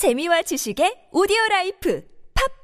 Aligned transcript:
재미와 0.00 0.40
지식의 0.48 1.10
오디오 1.12 1.36
라이프 1.50 2.02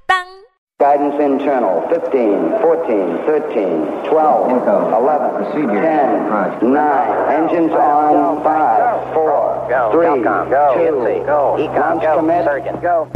팝빵 0.09 0.47
Guidance 0.79 1.21
internal 1.21 1.85
15, 1.89 2.61
14, 2.65 3.25
13, 3.29 4.09
12, 4.09 4.51
Info. 4.57 4.89
11, 4.89 5.37
Procedure. 5.37 5.81
10, 5.85 6.33
Right. 6.33 6.63
9. 6.63 7.33
Engines 7.37 7.73
on 7.77 8.41
5, 8.43 9.13
4, 9.13 9.69
Go. 9.69 9.91
3, 9.93 10.07
Telcom. 10.25 10.49
Go. 10.49 10.65
2, 10.77 10.81
Nancy. 10.81 11.25
Go. 11.29 11.57
Econ. 11.61 11.77
launch 11.77 12.03
Go. 12.03 12.17
commit. 12.17 12.45
Surgeon. 12.45 12.81
Go. 12.81 13.09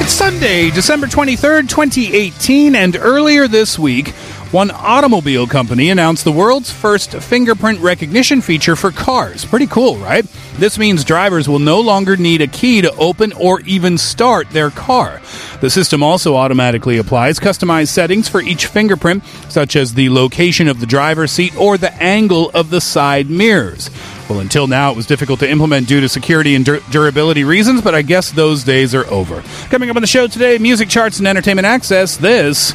It's 0.00 0.12
Sunday, 0.12 0.70
December 0.70 1.06
23rd, 1.06 1.68
2018, 1.68 2.74
and 2.74 2.96
earlier 2.96 3.46
this 3.46 3.78
week, 3.78 4.12
one 4.52 4.70
automobile 4.70 5.46
company 5.46 5.88
announced 5.88 6.24
the 6.24 6.30
world's 6.30 6.70
first 6.70 7.12
fingerprint 7.12 7.80
recognition 7.80 8.42
feature 8.42 8.76
for 8.76 8.90
cars. 8.90 9.46
Pretty 9.46 9.66
cool, 9.66 9.96
right? 9.96 10.26
This 10.56 10.78
means 10.78 11.04
drivers 11.04 11.48
will 11.48 11.58
no 11.58 11.80
longer 11.80 12.18
need 12.18 12.42
a 12.42 12.46
key 12.46 12.82
to 12.82 12.94
open 12.96 13.32
or 13.32 13.62
even 13.62 13.96
start 13.96 14.50
their 14.50 14.68
car. 14.68 15.22
The 15.62 15.70
system 15.70 16.02
also 16.02 16.36
automatically 16.36 16.98
applies 16.98 17.40
customized 17.40 17.88
settings 17.88 18.28
for 18.28 18.42
each 18.42 18.66
fingerprint, 18.66 19.24
such 19.48 19.74
as 19.74 19.94
the 19.94 20.10
location 20.10 20.68
of 20.68 20.80
the 20.80 20.86
driver's 20.86 21.32
seat 21.32 21.56
or 21.56 21.78
the 21.78 21.94
angle 21.94 22.50
of 22.50 22.68
the 22.68 22.82
side 22.82 23.30
mirrors. 23.30 23.88
Well, 24.28 24.40
until 24.40 24.66
now, 24.66 24.90
it 24.90 24.96
was 24.96 25.06
difficult 25.06 25.40
to 25.40 25.50
implement 25.50 25.88
due 25.88 26.02
to 26.02 26.10
security 26.10 26.54
and 26.54 26.64
dur- 26.64 26.82
durability 26.90 27.44
reasons, 27.44 27.80
but 27.80 27.94
I 27.94 28.02
guess 28.02 28.30
those 28.30 28.64
days 28.64 28.94
are 28.94 29.06
over. 29.06 29.42
Coming 29.70 29.88
up 29.88 29.96
on 29.96 30.02
the 30.02 30.06
show 30.06 30.26
today, 30.26 30.58
music 30.58 30.90
charts 30.90 31.18
and 31.20 31.26
entertainment 31.26 31.66
access. 31.66 32.18
This 32.18 32.74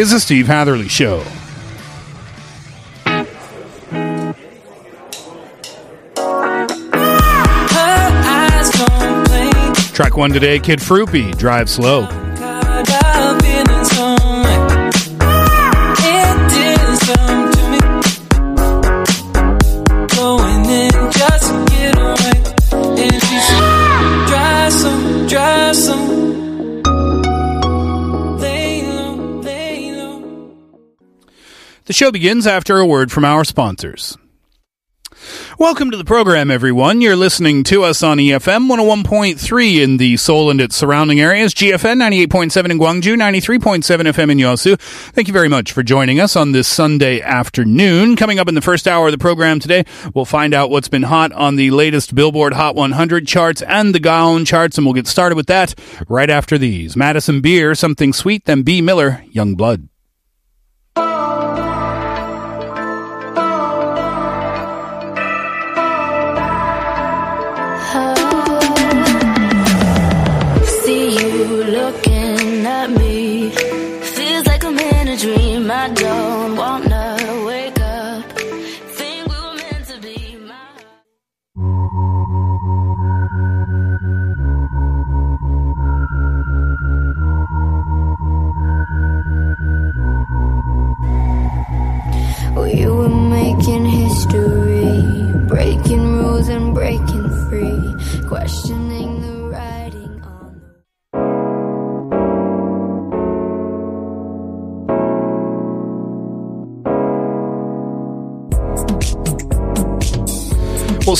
is 0.00 0.12
the 0.12 0.18
Steve 0.18 0.46
Hatherley 0.46 0.88
Show. 0.88 1.22
Track 9.92 10.16
one 10.16 10.32
today, 10.32 10.58
Kid 10.58 10.78
Froopy, 10.78 11.36
Drive 11.36 11.68
Slow. 11.68 12.29
Show 32.00 32.10
begins 32.10 32.46
after 32.46 32.78
a 32.78 32.86
word 32.86 33.12
from 33.12 33.26
our 33.26 33.44
sponsors. 33.44 34.16
Welcome 35.58 35.90
to 35.90 35.98
the 35.98 36.04
program, 36.06 36.50
everyone. 36.50 37.02
You're 37.02 37.14
listening 37.14 37.62
to 37.64 37.82
us 37.82 38.02
on 38.02 38.16
EFM 38.16 38.70
101.3 38.70 39.82
in 39.82 39.98
the 39.98 40.16
Seoul 40.16 40.48
and 40.48 40.62
its 40.62 40.76
surrounding 40.76 41.20
areas, 41.20 41.52
GFN 41.52 41.98
98.7 42.00 42.70
in 42.70 42.78
Gwangju, 42.78 43.16
93.7 43.16 43.82
FM 44.14 44.30
in 44.30 44.38
Yosu. 44.38 44.80
Thank 44.80 45.28
you 45.28 45.34
very 45.34 45.50
much 45.50 45.72
for 45.72 45.82
joining 45.82 46.20
us 46.20 46.36
on 46.36 46.52
this 46.52 46.66
Sunday 46.66 47.20
afternoon. 47.20 48.16
Coming 48.16 48.38
up 48.38 48.48
in 48.48 48.54
the 48.54 48.62
first 48.62 48.88
hour 48.88 49.08
of 49.08 49.12
the 49.12 49.18
program 49.18 49.60
today, 49.60 49.84
we'll 50.14 50.24
find 50.24 50.54
out 50.54 50.70
what's 50.70 50.88
been 50.88 51.02
hot 51.02 51.32
on 51.32 51.56
the 51.56 51.70
latest 51.70 52.14
Billboard 52.14 52.54
Hot 52.54 52.76
100 52.76 53.26
charts 53.26 53.60
and 53.60 53.94
the 53.94 54.00
Gaon 54.00 54.46
charts, 54.46 54.78
and 54.78 54.86
we'll 54.86 54.94
get 54.94 55.06
started 55.06 55.36
with 55.36 55.48
that 55.48 55.78
right 56.08 56.30
after 56.30 56.56
these. 56.56 56.96
Madison 56.96 57.42
Beer, 57.42 57.74
Something 57.74 58.14
Sweet, 58.14 58.46
then 58.46 58.62
Bea 58.62 58.80
Miller, 58.80 59.22
Young 59.30 59.54
Blood. 59.54 59.90
Don't 75.94 76.56
wanna 76.56 76.89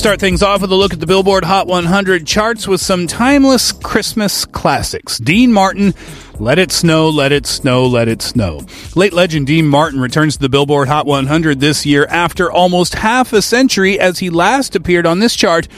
start 0.00 0.18
things 0.18 0.42
off 0.42 0.62
with 0.62 0.72
a 0.72 0.74
look 0.74 0.94
at 0.94 1.00
the 1.00 1.06
Billboard 1.06 1.44
Hot 1.44 1.66
100 1.66 2.26
charts 2.26 2.66
with 2.66 2.80
some 2.80 3.06
timeless 3.06 3.70
Christmas 3.70 4.46
classics. 4.46 5.18
Dean 5.18 5.52
Martin, 5.52 5.92
Let 6.38 6.58
It 6.58 6.72
Snow, 6.72 7.10
Let 7.10 7.32
It 7.32 7.44
Snow, 7.44 7.84
Let 7.84 8.08
It 8.08 8.22
Snow. 8.22 8.62
Late 8.96 9.12
legend 9.12 9.46
Dean 9.46 9.66
Martin 9.66 10.00
returns 10.00 10.36
to 10.36 10.40
the 10.40 10.48
Billboard 10.48 10.88
Hot 10.88 11.04
100 11.04 11.60
this 11.60 11.84
year 11.84 12.06
after 12.06 12.50
almost 12.50 12.94
half 12.94 13.34
a 13.34 13.42
century 13.42 14.00
as 14.00 14.20
he 14.20 14.30
last 14.30 14.74
appeared 14.74 15.04
on 15.04 15.18
this 15.18 15.36
chart 15.36 15.68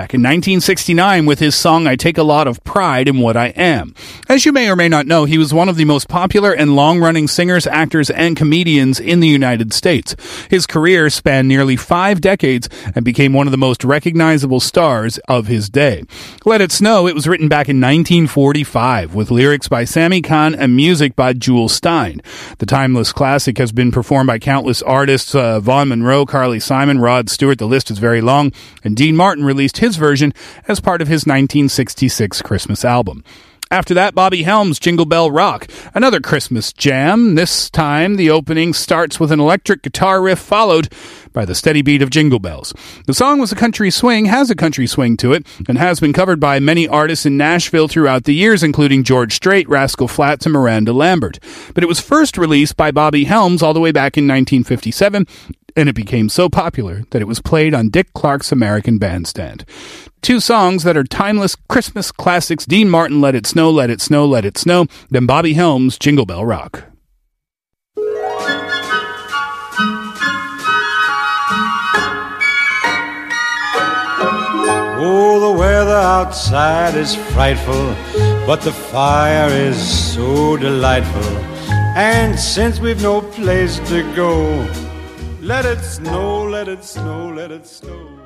back 0.00 0.14
in 0.14 0.22
1969 0.22 1.26
with 1.26 1.40
his 1.40 1.54
song 1.54 1.86
I 1.86 1.94
Take 1.94 2.16
a 2.16 2.22
Lot 2.22 2.48
of 2.48 2.64
Pride 2.64 3.06
in 3.06 3.18
What 3.18 3.36
I 3.36 3.48
Am. 3.48 3.94
As 4.30 4.46
you 4.46 4.52
may 4.52 4.70
or 4.70 4.74
may 4.74 4.88
not 4.88 5.06
know, 5.06 5.26
he 5.26 5.36
was 5.36 5.52
one 5.52 5.68
of 5.68 5.76
the 5.76 5.84
most 5.84 6.08
popular 6.08 6.54
and 6.54 6.74
long-running 6.74 7.28
singers, 7.28 7.66
actors, 7.66 8.08
and 8.08 8.34
comedians 8.34 8.98
in 8.98 9.20
the 9.20 9.28
United 9.28 9.74
States. 9.74 10.16
His 10.48 10.66
career 10.66 11.10
spanned 11.10 11.48
nearly 11.48 11.76
five 11.76 12.22
decades 12.22 12.66
and 12.94 13.04
became 13.04 13.34
one 13.34 13.46
of 13.46 13.50
the 13.50 13.58
most 13.58 13.84
recognizable 13.84 14.58
stars 14.58 15.18
of 15.28 15.48
his 15.48 15.68
day. 15.68 16.04
Let 16.46 16.62
It 16.62 16.72
Snow, 16.72 17.06
it 17.06 17.14
was 17.14 17.28
written 17.28 17.48
back 17.48 17.68
in 17.68 17.76
1945 17.76 19.14
with 19.14 19.30
lyrics 19.30 19.68
by 19.68 19.84
Sammy 19.84 20.22
Cahn 20.22 20.54
and 20.54 20.74
music 20.74 21.14
by 21.14 21.34
Jules 21.34 21.78
Styne. 21.78 22.24
The 22.56 22.64
timeless 22.64 23.12
classic 23.12 23.58
has 23.58 23.70
been 23.70 23.92
performed 23.92 24.28
by 24.28 24.38
countless 24.38 24.80
artists, 24.80 25.34
uh, 25.34 25.60
Vaughn 25.60 25.88
Monroe, 25.90 26.24
Carly 26.24 26.58
Simon, 26.58 27.00
Rod 27.00 27.28
Stewart, 27.28 27.58
the 27.58 27.66
list 27.66 27.90
is 27.90 27.98
very 27.98 28.22
long, 28.22 28.50
and 28.82 28.96
Dean 28.96 29.14
Martin 29.14 29.44
released 29.44 29.76
his 29.76 29.89
version 29.96 30.32
as 30.68 30.80
part 30.80 31.02
of 31.02 31.08
his 31.08 31.26
1966 31.26 32.42
Christmas 32.42 32.84
album. 32.84 33.24
After 33.72 33.94
that, 33.94 34.16
Bobby 34.16 34.42
Helms' 34.42 34.80
Jingle 34.80 35.06
Bell 35.06 35.30
Rock, 35.30 35.68
another 35.94 36.18
Christmas 36.18 36.72
jam. 36.72 37.36
This 37.36 37.70
time, 37.70 38.16
the 38.16 38.28
opening 38.28 38.72
starts 38.72 39.20
with 39.20 39.30
an 39.30 39.38
electric 39.38 39.82
guitar 39.82 40.20
riff 40.20 40.40
followed 40.40 40.92
by 41.32 41.44
the 41.44 41.54
steady 41.54 41.82
beat 41.82 42.02
of 42.02 42.10
Jingle 42.10 42.38
Bells. 42.38 42.74
The 43.06 43.14
song 43.14 43.38
was 43.38 43.52
a 43.52 43.56
country 43.56 43.90
swing, 43.90 44.26
has 44.26 44.50
a 44.50 44.54
country 44.54 44.86
swing 44.86 45.16
to 45.18 45.32
it, 45.32 45.46
and 45.68 45.78
has 45.78 46.00
been 46.00 46.12
covered 46.12 46.40
by 46.40 46.58
many 46.60 46.86
artists 46.88 47.26
in 47.26 47.36
Nashville 47.36 47.88
throughout 47.88 48.24
the 48.24 48.34
years, 48.34 48.62
including 48.62 49.04
George 49.04 49.34
Strait, 49.34 49.68
Rascal 49.68 50.08
Flatts, 50.08 50.46
and 50.46 50.52
Miranda 50.52 50.92
Lambert. 50.92 51.38
But 51.74 51.84
it 51.84 51.88
was 51.88 52.00
first 52.00 52.38
released 52.38 52.76
by 52.76 52.90
Bobby 52.90 53.24
Helms 53.24 53.62
all 53.62 53.74
the 53.74 53.80
way 53.80 53.92
back 53.92 54.16
in 54.16 54.24
1957 54.24 55.26
and 55.76 55.88
it 55.88 55.94
became 55.94 56.28
so 56.28 56.48
popular 56.48 57.04
that 57.10 57.22
it 57.22 57.28
was 57.28 57.40
played 57.40 57.74
on 57.74 57.90
Dick 57.90 58.12
Clark's 58.12 58.52
American 58.52 58.98
Bandstand. 58.98 59.64
Two 60.22 60.40
songs 60.40 60.82
that 60.82 60.96
are 60.96 61.04
timeless 61.04 61.56
Christmas 61.68 62.12
classics 62.12 62.66
Dean 62.66 62.88
Martin, 62.88 63.20
Let 63.20 63.34
It 63.34 63.46
Snow, 63.46 63.70
Let 63.70 63.90
It 63.90 64.00
Snow, 64.00 64.26
Let 64.26 64.44
It 64.44 64.58
Snow, 64.58 64.86
then 65.10 65.26
Bobby 65.26 65.54
Helms, 65.54 65.98
Jingle 65.98 66.26
Bell 66.26 66.44
Rock. 66.44 66.89
Outside 76.00 76.94
is 76.94 77.14
frightful, 77.32 77.94
but 78.46 78.60
the 78.62 78.72
fire 78.72 79.48
is 79.48 79.76
so 80.14 80.56
delightful. 80.56 81.36
And 81.96 82.38
since 82.38 82.80
we've 82.80 83.02
no 83.02 83.20
place 83.20 83.78
to 83.90 84.02
go, 84.14 84.32
let 85.40 85.64
it 85.64 85.80
snow, 85.80 86.44
let 86.44 86.68
it 86.68 86.84
snow, 86.84 87.32
let 87.34 87.50
it 87.50 87.66
snow. 87.66 88.18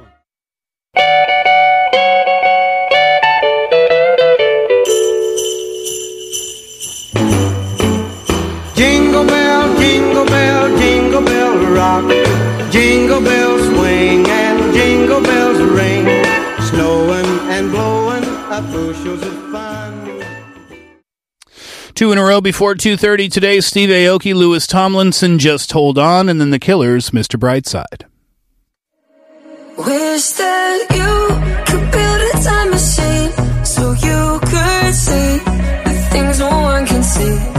Jingle 8.75 9.27
bell, 9.27 9.79
jingle 9.79 10.27
bell, 10.27 10.77
jingle 10.79 11.23
bell 11.23 11.57
rock. 11.75 12.05
Jingle 12.71 13.21
bells 13.21 13.69
bushels 18.63 19.23
of 19.23 19.53
fun. 19.53 20.25
Two 21.95 22.11
in 22.11 22.19
a 22.19 22.25
row 22.25 22.41
before 22.41 22.75
2.30 22.75 23.31
today, 23.31 23.61
Steve 23.61 23.89
Aoki, 23.89 24.35
Louis 24.35 24.67
Tomlinson, 24.67 25.39
Just 25.39 25.71
Hold 25.73 25.97
On, 25.97 26.29
and 26.29 26.41
then 26.41 26.51
the 26.51 26.59
Killers, 26.59 27.11
Mr. 27.11 27.39
Brightside. 27.39 28.05
Wish 29.79 30.31
that 30.33 30.87
you 30.91 31.29
could 31.67 31.91
build 31.93 32.21
a 32.21 32.33
time 32.43 32.71
machine 32.71 33.65
so 33.65 33.93
you 33.93 34.41
could 34.41 34.95
see 34.95 35.39
the 35.39 36.09
things 36.11 36.39
no 36.41 36.49
one 36.49 36.85
can 36.87 37.03
see. 37.03 37.54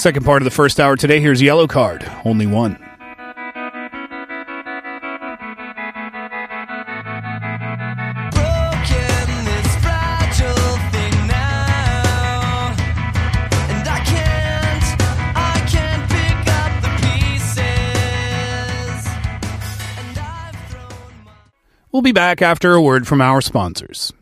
Second 0.00 0.24
part 0.24 0.40
of 0.40 0.44
the 0.44 0.50
first 0.50 0.80
hour 0.80 0.96
today, 0.96 1.20
here's 1.20 1.42
Yellowcard, 1.42 2.24
only 2.24 2.46
one. 2.46 2.78
broken 8.32 9.28
this 9.44 9.76
fragile 9.76 10.76
thing 10.90 11.26
now 11.26 12.74
and 13.68 13.86
i 13.86 14.00
can't 14.06 15.02
i 15.36 15.60
can't 15.68 16.08
pick 16.08 16.48
up 16.48 16.72
the 16.80 16.92
pieces 17.02 17.60
and 19.98 20.18
i've 20.18 20.56
thrown 20.70 21.24
my 21.26 21.32
We'll 21.92 22.00
be 22.00 22.12
back 22.12 22.40
after 22.40 22.72
a 22.72 22.80
word 22.80 23.06
from 23.06 23.20
our 23.20 23.42
sponsors. 23.42 24.14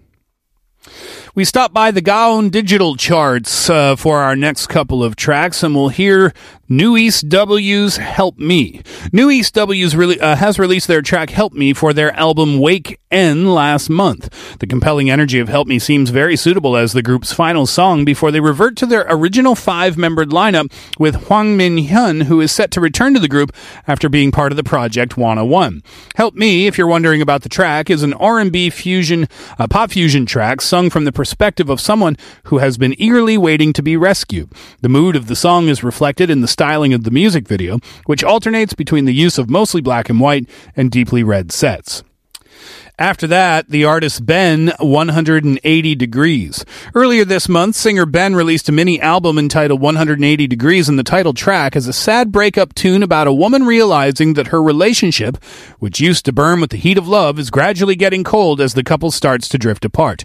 We 1.39 1.45
stop 1.45 1.73
by 1.73 1.93
the 1.93 2.01
Gaon 2.01 2.51
digital 2.51 2.97
charts 2.97 3.71
uh, 3.71 3.95
for 3.95 4.19
our 4.19 4.35
next 4.35 4.67
couple 4.67 5.05
of 5.05 5.15
tracks, 5.15 5.63
and 5.63 5.73
we'll 5.73 5.91
hear 5.91 6.35
NU'EST 6.69 7.29
W's 7.29 7.97
"Help 7.97 8.39
Me." 8.39 8.83
NU'EST 9.13 9.55
W's 9.55 9.95
really, 9.95 10.21
uh, 10.21 10.35
has 10.35 10.59
released 10.59 10.89
their 10.89 11.01
track 11.01 11.31
"Help 11.31 11.53
Me" 11.53 11.73
for 11.73 11.93
their 11.93 12.11
album 12.19 12.59
"Wake 12.59 12.99
N" 13.13 13.55
last 13.55 13.89
month. 13.89 14.59
The 14.59 14.67
compelling 14.67 15.09
energy 15.09 15.39
of 15.39 15.49
"Help 15.49 15.69
Me" 15.69 15.79
seems 15.79 16.11
very 16.11 16.37
suitable 16.37 16.77
as 16.77 16.93
the 16.93 17.03
group's 17.03 17.33
final 17.33 17.67
song 17.67 18.05
before 18.05 18.33
they 18.33 18.41
revert 18.41 18.77
to 18.79 18.87
their 18.87 19.07
original 19.09 19.55
five-membered 19.55 20.31
lineup, 20.31 20.73
with 20.99 21.29
Hwang 21.29 21.57
Min 21.57 21.77
Hyun, 21.77 22.25
who 22.25 22.41
is 22.41 22.51
set 22.51 22.73
to 22.73 22.81
return 22.81 23.15
to 23.15 23.21
the 23.21 23.29
group 23.29 23.55
after 23.87 24.09
being 24.09 24.33
part 24.33 24.51
of 24.53 24.57
the 24.57 24.65
project 24.65 25.17
101. 25.17 25.85
"Help 26.17 26.35
Me," 26.35 26.67
if 26.67 26.77
you're 26.77 26.89
wondering 26.89 27.23
about 27.23 27.43
the 27.43 27.49
track, 27.49 27.89
is 27.89 28.03
an 28.03 28.13
R&B 28.13 28.71
fusion, 28.71 29.29
a 29.57 29.69
pop 29.69 29.93
fusion 29.93 30.27
track 30.27 30.61
sung 30.61 30.91
from 30.91 31.05
the 31.05 31.13
perspective 31.29 31.69
of 31.69 31.79
someone 31.79 32.17
who 32.45 32.57
has 32.57 32.79
been 32.79 32.99
eagerly 32.99 33.37
waiting 33.37 33.75
to 33.75 33.83
be 33.83 33.99
rescued. 33.99 34.51
The 34.81 34.89
mood 34.89 35.15
of 35.15 35.27
the 35.27 35.37
song 35.37 35.69
is 35.69 35.85
reflected 35.85 36.31
in 36.31 36.41
the 36.41 36.49
styling 36.49 36.95
of 36.95 37.05
the 37.05 37.11
music 37.11 37.47
video, 37.47 37.81
which 38.07 38.25
alternates 38.25 38.73
between 38.73 39.05
the 39.05 39.13
use 39.13 39.37
of 39.37 39.51
mostly 39.51 39.83
black 39.83 40.09
and 40.09 40.21
white 40.21 40.49
and 40.75 40.91
deeply 40.91 41.23
red 41.23 41.53
sets. 41.53 42.03
After 43.01 43.29
that, 43.29 43.69
the 43.69 43.85
artist 43.85 44.27
Ben 44.27 44.73
180 44.81 45.95
Degrees. 45.95 46.65
Earlier 46.97 47.25
this 47.25 47.49
month, 47.49 47.77
singer 47.77 48.05
Ben 48.05 48.35
released 48.35 48.69
a 48.69 48.73
mini 48.73 49.01
album 49.01 49.39
entitled 49.39 49.81
180 49.81 50.49
Degrees, 50.49 50.89
and 50.89 50.99
the 50.99 51.05
title 51.05 51.33
track 51.33 51.77
is 51.77 51.87
a 51.87 51.93
sad 51.93 52.33
breakup 52.33 52.75
tune 52.75 53.05
about 53.05 53.29
a 53.29 53.33
woman 53.33 53.63
realizing 53.63 54.35
that 54.35 54.49
her 54.49 54.61
relationship, 54.61 55.37
which 55.79 56.01
used 56.01 56.25
to 56.25 56.33
burn 56.33 56.61
with 56.61 56.71
the 56.71 56.77
heat 56.77 56.99
of 56.99 57.07
love, 57.07 57.39
is 57.39 57.51
gradually 57.51 57.95
getting 57.95 58.25
cold 58.25 58.61
as 58.61 58.75
the 58.75 58.83
couple 58.83 59.13
starts 59.13 59.49
to 59.51 59.59
drift 59.59 59.85
apart. 59.85 60.25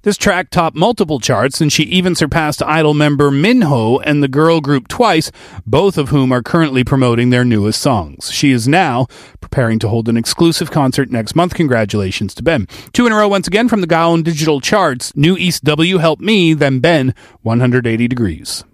This 0.00 0.16
track 0.16 0.48
topped 0.48 0.76
multiple 0.76 1.20
charts, 1.20 1.60
and 1.60 1.70
she 1.70 1.82
even 1.82 2.14
surpassed 2.14 2.62
Idol 2.62 2.94
member 2.94 3.30
Minho 3.30 3.98
and 3.98 4.22
the 4.22 4.28
girl 4.28 4.62
group 4.62 4.88
Twice, 4.88 5.30
both 5.66 5.98
of 5.98 6.08
whom 6.08 6.32
are 6.32 6.42
currently 6.42 6.84
promoting 6.84 7.28
their 7.28 7.44
newest 7.44 7.82
songs. 7.82 8.32
She 8.32 8.50
is 8.50 8.66
now 8.66 9.08
preparing 9.44 9.78
to 9.78 9.88
hold 9.88 10.08
an 10.08 10.16
exclusive 10.16 10.70
concert 10.70 11.10
next 11.10 11.36
month. 11.36 11.54
Congratulations 11.54 12.34
to 12.34 12.42
Ben. 12.42 12.66
Two 12.94 13.06
in 13.06 13.12
a 13.12 13.16
row 13.16 13.28
once 13.28 13.46
again 13.46 13.68
from 13.68 13.82
the 13.82 13.86
Gaon 13.86 14.22
Digital 14.22 14.60
Charts. 14.60 15.12
NU'EST 15.14 15.64
W 15.64 15.98
Help 15.98 16.18
Me, 16.18 16.54
then 16.54 16.80
Ben 16.80 17.14
180 17.42 18.08
Degrees. 18.08 18.64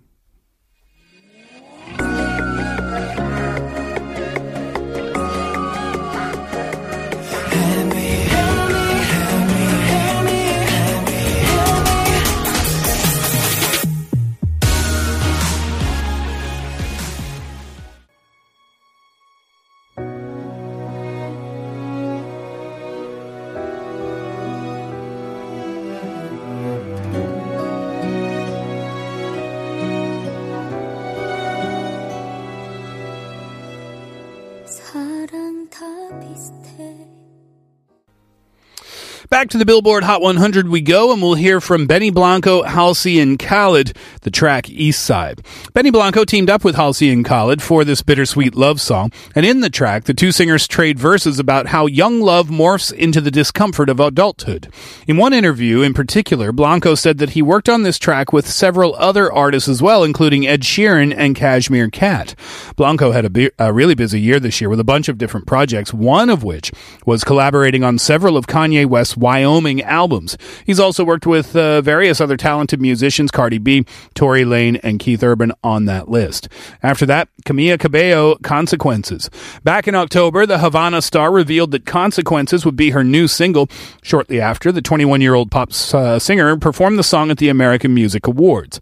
To 39.51 39.59
the 39.59 39.67
Billboard 39.67 40.05
Hot 40.05 40.23
100 40.23 40.69
we 40.69 40.81
go, 40.81 41.13
and 41.13 41.21
we'll 41.21 41.35
hear 41.35 41.61
from 41.61 41.89
Benny 41.89 42.11
Blanco, 42.11 42.63
Halsey, 42.63 43.19
and 43.19 43.37
Khalid, 43.37 43.97
the 44.21 44.31
track 44.31 44.71
East 44.71 45.05
Side. 45.05 45.41
Benny 45.75 45.91
Blanco 45.91 46.25
teamed 46.25 46.49
up 46.49 46.63
with 46.63 46.77
Halsey 46.77 47.11
and 47.11 47.25
Khalid 47.25 47.61
for 47.61 47.85
this 47.85 48.01
bittersweet 48.01 48.55
love 48.55 48.81
song, 48.81 49.11
and 49.35 49.45
in 49.45 49.59
the 49.59 49.69
track, 49.69 50.05
the 50.05 50.15
two 50.15 50.31
singers 50.31 50.69
trade 50.69 51.01
verses 51.01 51.41
about 51.41 51.67
how 51.67 51.87
young 51.87 52.21
love 52.21 52.47
morphs 52.47 52.93
into 52.93 53.21
the 53.21 53.33
discomfort 53.33 53.89
of 53.89 53.99
adulthood. 53.99 54.73
In 55.09 55.17
one 55.17 55.33
interview 55.33 55.81
in 55.83 55.95
particular, 55.95 56.53
Blanco 56.53 56.95
said 56.95 57.19
that 57.19 57.31
he 57.31 57.43
worked 57.43 57.69
on 57.69 57.83
this 57.83 57.99
track 57.99 58.33
with 58.33 58.49
several 58.49 58.95
other 59.01 59.33
artists 59.33 59.69
as 59.69 59.83
well, 59.83 60.05
including 60.05 60.47
Ed 60.47 60.61
Sheeran 60.61 61.13
and 61.13 61.35
Cashmere 61.35 61.91
Cat. 61.91 62.37
Blanco 62.77 63.11
had 63.11 63.25
a, 63.25 63.31
bu- 63.31 63.51
a 63.59 63.73
really 63.73 63.97
busy 63.97 64.21
year 64.21 64.39
this 64.39 64.61
year 64.61 64.71
with 64.71 64.79
a 64.79 64.85
bunch 64.85 65.09
of 65.09 65.19
different 65.19 65.49
projects, 65.49 65.93
one 65.93 66.31
of 66.31 66.45
which 66.45 66.71
was 67.05 67.25
collaborating 67.25 67.83
on 67.83 67.99
several 67.99 68.37
of 68.37 68.47
Kanye 68.47 68.87
West's 68.87 69.17
Wyoming 69.41 69.83
albums. 69.83 70.37
He's 70.67 70.79
also 70.79 71.05
worked 71.05 71.27
with 71.27 71.57
uh, 71.57 71.81
various 71.81 72.21
other 72.21 72.37
talented 72.37 72.81
musicians, 72.81 73.31
Cardi 73.31 73.59
B, 73.59 73.87
Tory 74.15 74.45
Lane, 74.45 74.77
and 74.77 74.99
Keith 74.99 75.23
Urban 75.23 75.53
on 75.65 75.87
that 75.87 76.09
list. 76.09 76.49
After 76.83 77.07
that, 77.07 77.29
Camila 77.47 77.79
Cabello, 77.79 78.37
Consequences. 78.43 79.31
Back 79.65 79.89
in 79.89 79.95
October, 79.95 80.47
the 80.47 80.59
Havana 80.59 81.01
star 81.03 81.33
revealed 81.33 81.71
that 81.71 81.87
Consequences 81.87 82.65
would 82.65 82.77
be 82.77 82.91
her 82.91 83.03
new 83.03 83.27
single. 83.27 83.69
Shortly 84.03 84.41
after, 84.41 84.71
the 84.71 84.83
21 84.83 85.21
year 85.21 85.35
old 85.35 85.51
pop 85.51 85.71
uh, 85.95 86.19
singer 86.19 86.57
performed 86.57 86.99
the 86.99 87.05
song 87.05 87.31
at 87.31 87.39
the 87.39 87.49
American 87.49 87.95
Music 87.95 88.27
Awards. 88.27 88.81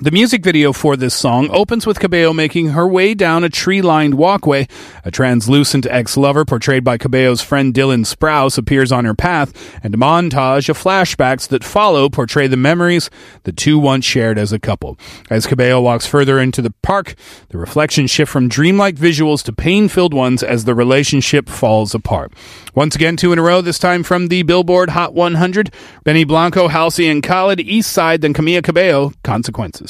The 0.00 0.12
music 0.12 0.44
video 0.44 0.72
for 0.72 0.96
this 0.96 1.12
song 1.12 1.50
opens 1.50 1.84
with 1.84 1.98
Cabello 1.98 2.32
making 2.32 2.68
her 2.68 2.86
way 2.86 3.14
down 3.14 3.42
a 3.42 3.48
tree 3.48 3.82
lined 3.82 4.14
walkway. 4.14 4.68
A 5.04 5.10
translucent 5.10 5.86
ex 5.86 6.16
lover, 6.16 6.44
portrayed 6.44 6.84
by 6.84 6.98
Cabello's 6.98 7.42
friend 7.42 7.74
Dylan 7.74 8.06
Sprouse, 8.06 8.56
appears 8.56 8.92
on 8.92 9.04
her 9.04 9.14
path, 9.14 9.52
and 9.82 9.92
a 9.92 9.98
montage 9.98 10.68
of 10.68 10.78
flashbacks 10.78 11.48
that 11.48 11.64
follow 11.64 12.08
portray 12.08 12.46
the 12.46 12.56
memories 12.56 13.10
the 13.42 13.50
two 13.50 13.76
once 13.76 14.04
shared 14.04 14.38
as 14.38 14.52
a 14.52 14.60
couple. 14.60 14.96
As 15.30 15.48
Cabello 15.48 15.80
walks 15.80 16.06
further 16.06 16.38
into 16.38 16.62
the 16.62 16.74
park, 16.80 17.16
the 17.48 17.58
reflections 17.58 18.12
shift 18.12 18.30
from 18.30 18.48
dreamlike 18.48 18.94
visuals 18.94 19.42
to 19.46 19.52
pain 19.52 19.88
filled 19.88 20.14
ones 20.14 20.44
as 20.44 20.64
the 20.64 20.76
relationship 20.76 21.48
falls 21.48 21.92
apart. 21.92 22.32
Once 22.72 22.94
again, 22.94 23.16
two 23.16 23.32
in 23.32 23.38
a 23.40 23.42
row, 23.42 23.60
this 23.60 23.80
time 23.80 24.04
from 24.04 24.28
the 24.28 24.44
Billboard 24.44 24.90
Hot 24.90 25.12
100 25.12 25.74
Benny 26.04 26.22
Blanco, 26.22 26.68
Halsey, 26.68 27.08
and 27.08 27.20
Khalid, 27.20 27.58
East 27.58 27.90
Side, 27.90 28.20
then 28.20 28.32
Camila 28.32 28.62
Cabello, 28.62 29.12
Consequences. 29.24 29.87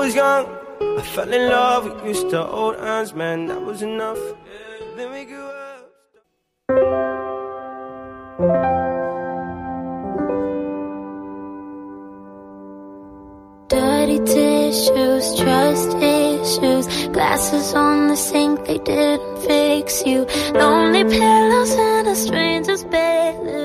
Was 0.00 0.14
young, 0.14 0.46
I 0.98 1.02
fell 1.02 1.30
in 1.30 1.50
love. 1.50 1.84
We 2.02 2.08
used 2.08 2.30
to 2.30 2.42
hold 2.42 2.76
hands, 2.76 3.12
man, 3.12 3.46
that 3.48 3.60
was 3.60 3.82
enough. 3.82 4.22
Then 4.96 5.12
we 5.12 5.24
grew 5.26 5.44
up. 5.44 5.60
issues, 14.70 15.24
trust 15.40 15.90
issues. 15.96 16.86
Glasses 17.16 17.74
on 17.74 18.08
the 18.08 18.16
sink, 18.16 18.64
they 18.66 18.78
didn't 18.78 19.38
fix 19.46 20.02
you. 20.06 20.26
Lonely 20.54 21.04
pillows 21.04 21.72
in 21.72 22.06
a 22.06 22.16
stranger's 22.16 22.84
bed, 22.84 23.59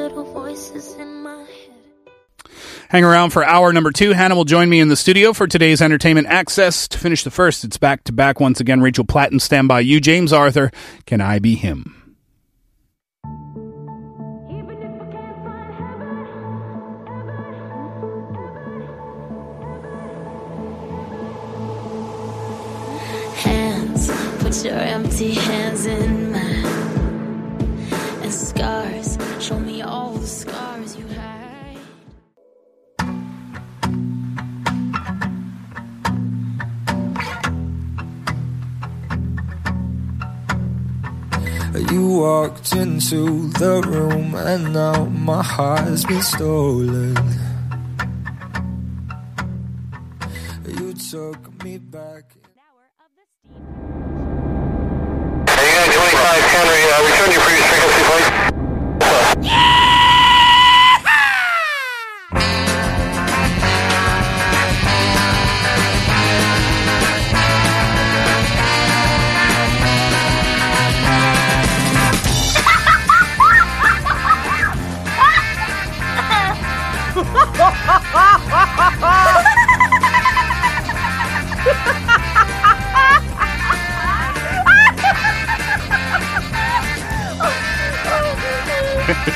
Hang 2.89 3.03
around 3.03 3.31
for 3.31 3.43
hour 3.43 3.73
number 3.73 3.91
two. 3.91 4.13
Hannah 4.13 4.35
will 4.35 4.45
join 4.45 4.69
me 4.69 4.79
in 4.79 4.87
the 4.87 4.95
studio 4.95 5.33
for 5.33 5.47
today's 5.47 5.81
entertainment 5.81 6.27
access. 6.27 6.87
To 6.89 6.97
finish 6.97 7.23
the 7.23 7.31
first, 7.31 7.63
it's 7.63 7.77
back 7.77 8.03
to 8.05 8.13
back 8.13 8.39
once 8.39 8.59
again. 8.59 8.81
Rachel 8.81 9.05
Platten, 9.05 9.39
stand 9.39 9.67
by 9.67 9.79
you. 9.81 9.99
James 9.99 10.31
Arthur, 10.31 10.71
can 11.05 11.21
I 11.21 11.39
be 11.39 11.55
him? 11.55 12.05
hands. 23.35 24.09
Put 24.41 24.63
your 24.65 24.79
empty 24.79 25.33
hands 25.33 25.85
in 25.85 26.31
mine. 26.31 26.65
And 28.23 28.33
scars, 28.33 29.04
walked 42.25 42.75
into 42.75 43.49
the 43.49 43.83
room 43.85 44.33
and 44.33 44.73
now 44.73 45.05
my 45.05 45.43
heart 45.43 45.81
has 45.81 46.03
been 46.05 46.23
stolen. 46.23 47.44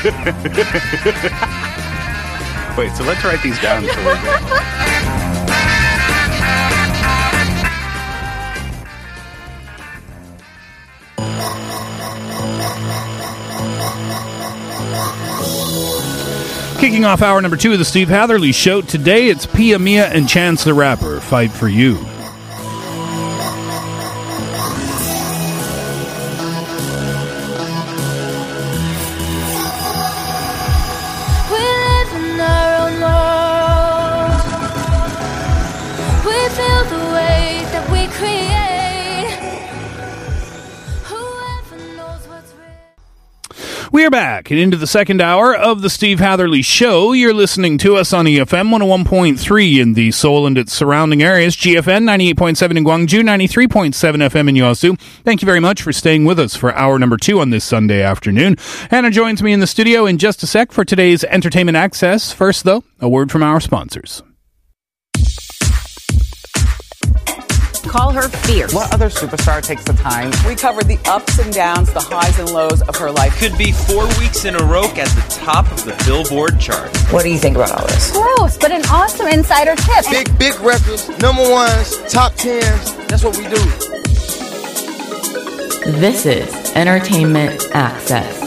Wait, 0.00 0.08
so 2.92 3.04
let's 3.04 3.22
write 3.22 3.42
these 3.42 3.60
down. 3.60 3.84
So. 3.84 3.92
Kicking 16.80 17.04
off 17.04 17.20
hour 17.20 17.42
number 17.42 17.58
two 17.58 17.74
of 17.74 17.78
the 17.78 17.84
Steve 17.84 18.08
Hatherley 18.08 18.52
Show. 18.52 18.80
Today 18.80 19.28
it's 19.28 19.44
Pia 19.44 19.78
Mia 19.78 20.06
and 20.06 20.26
Chance 20.26 20.64
the 20.64 20.72
Rapper. 20.72 21.20
Fight 21.20 21.50
for 21.50 21.68
you. 21.68 21.98
Into 44.58 44.76
the 44.76 44.86
second 44.86 45.20
hour 45.20 45.54
of 45.54 45.82
the 45.82 45.90
Steve 45.90 46.18
Hatherley 46.18 46.62
Show. 46.62 47.12
You're 47.12 47.34
listening 47.34 47.78
to 47.78 47.96
us 47.96 48.12
on 48.12 48.24
EFM 48.24 48.70
101.3 48.70 49.80
in 49.80 49.94
the 49.94 50.10
Seoul 50.10 50.46
and 50.46 50.58
its 50.58 50.72
surrounding 50.72 51.22
areas, 51.22 51.56
GFN 51.56 52.04
98.7 52.04 52.76
in 52.76 52.84
Gwangju, 52.84 53.22
93.7 53.22 53.92
FM 53.94 54.48
in 54.48 54.54
Yosu. 54.54 55.00
Thank 55.24 55.42
you 55.42 55.46
very 55.46 55.60
much 55.60 55.82
for 55.82 55.92
staying 55.92 56.24
with 56.24 56.38
us 56.38 56.56
for 56.56 56.74
hour 56.74 56.98
number 56.98 57.16
two 57.16 57.40
on 57.40 57.50
this 57.50 57.64
Sunday 57.64 58.02
afternoon. 58.02 58.56
Hannah 58.90 59.10
joins 59.10 59.42
me 59.42 59.52
in 59.52 59.60
the 59.60 59.66
studio 59.66 60.06
in 60.06 60.18
just 60.18 60.42
a 60.42 60.46
sec 60.46 60.72
for 60.72 60.84
today's 60.84 61.24
entertainment 61.24 61.76
access. 61.76 62.32
First, 62.32 62.64
though, 62.64 62.84
a 63.00 63.08
word 63.08 63.30
from 63.30 63.42
our 63.42 63.60
sponsors. 63.60 64.22
Call 67.88 68.12
her 68.12 68.28
fierce. 68.28 68.74
What 68.74 68.92
other 68.92 69.08
superstar 69.08 69.62
takes 69.62 69.84
the 69.84 69.94
time? 69.94 70.30
We 70.46 70.54
covered 70.54 70.86
the 70.86 70.98
ups 71.06 71.38
and 71.38 71.52
downs, 71.52 71.92
the 71.92 72.00
highs 72.00 72.38
and 72.38 72.50
lows 72.50 72.82
of 72.82 72.96
her 72.96 73.10
life. 73.10 73.36
Could 73.38 73.56
be 73.56 73.72
four 73.72 74.06
weeks 74.18 74.44
in 74.44 74.54
a 74.54 74.64
row 74.64 74.84
at 74.84 75.08
the 75.08 75.26
top 75.28 75.70
of 75.72 75.84
the 75.84 76.00
Billboard 76.06 76.60
chart. 76.60 76.94
What 77.10 77.22
do 77.22 77.30
you 77.30 77.38
think 77.38 77.56
about 77.56 77.72
all 77.72 77.86
this? 77.86 78.12
Gross, 78.12 78.56
but 78.58 78.70
an 78.72 78.82
awesome 78.86 79.28
insider 79.28 79.74
tip. 79.76 80.04
Big, 80.10 80.38
big 80.38 80.58
records, 80.60 81.08
number 81.18 81.48
ones, 81.50 81.96
top 82.10 82.34
tens. 82.34 82.94
That's 83.06 83.24
what 83.24 83.36
we 83.36 83.44
do. 83.44 83.60
This 85.98 86.26
is 86.26 86.72
Entertainment 86.76 87.66
Access. 87.72 88.38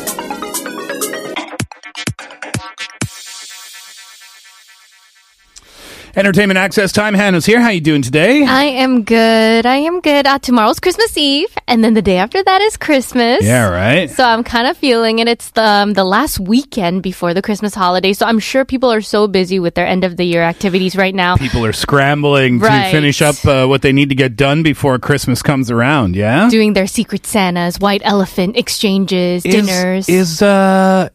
Entertainment 6.15 6.59
access 6.59 6.91
time. 6.91 7.15
Hannah's 7.15 7.43
here. 7.43 7.59
How 7.59 7.69
you 7.69 7.81
doing 7.81 8.03
today? 8.03 8.45
I 8.45 8.65
am 8.65 9.01
good. 9.03 9.65
I 9.65 9.77
am 9.77 9.99
good. 9.99 10.27
Uh, 10.27 10.37
tomorrow's 10.37 10.79
Christmas 10.79 11.17
Eve, 11.17 11.49
and 11.67 11.83
then 11.83 11.95
the 11.95 12.03
day 12.03 12.17
after 12.17 12.43
that 12.43 12.61
is 12.61 12.77
Christmas. 12.77 13.43
Yeah, 13.43 13.67
right. 13.69 14.07
So 14.11 14.23
I'm 14.23 14.43
kind 14.43 14.67
of 14.67 14.77
feeling 14.77 15.17
it. 15.17 15.27
It's 15.27 15.49
the 15.49 15.63
um, 15.63 15.93
the 15.93 16.03
last 16.03 16.39
weekend 16.39 17.01
before 17.01 17.33
the 17.33 17.41
Christmas 17.41 17.73
holiday, 17.73 18.13
so 18.13 18.27
I'm 18.27 18.37
sure 18.37 18.63
people 18.63 18.91
are 18.93 19.01
so 19.01 19.27
busy 19.27 19.59
with 19.59 19.73
their 19.73 19.87
end 19.87 20.03
of 20.03 20.15
the 20.17 20.23
year 20.23 20.43
activities 20.43 20.95
right 20.95 21.15
now. 21.15 21.35
People 21.35 21.65
are 21.65 21.73
scrambling 21.73 22.59
Right. 22.59 22.85
to 22.85 22.91
finish 22.91 23.19
up 23.23 23.43
uh, 23.45 23.65
what 23.65 23.81
they 23.81 23.91
need 23.91 24.09
to 24.09 24.15
get 24.15 24.35
done 24.35 24.61
before 24.61 24.99
Christmas 24.99 25.41
comes 25.41 25.71
around. 25.71 26.15
Yeah. 26.15 26.47
Doing 26.47 26.73
their 26.73 26.85
secret 26.85 27.25
Santas, 27.25 27.79
white 27.79 28.03
elephant 28.05 28.55
exchanges, 28.55 29.43
Is- 29.47 29.51
dinners. 29.65 30.09
Is 30.09 30.41
uh 30.43 31.09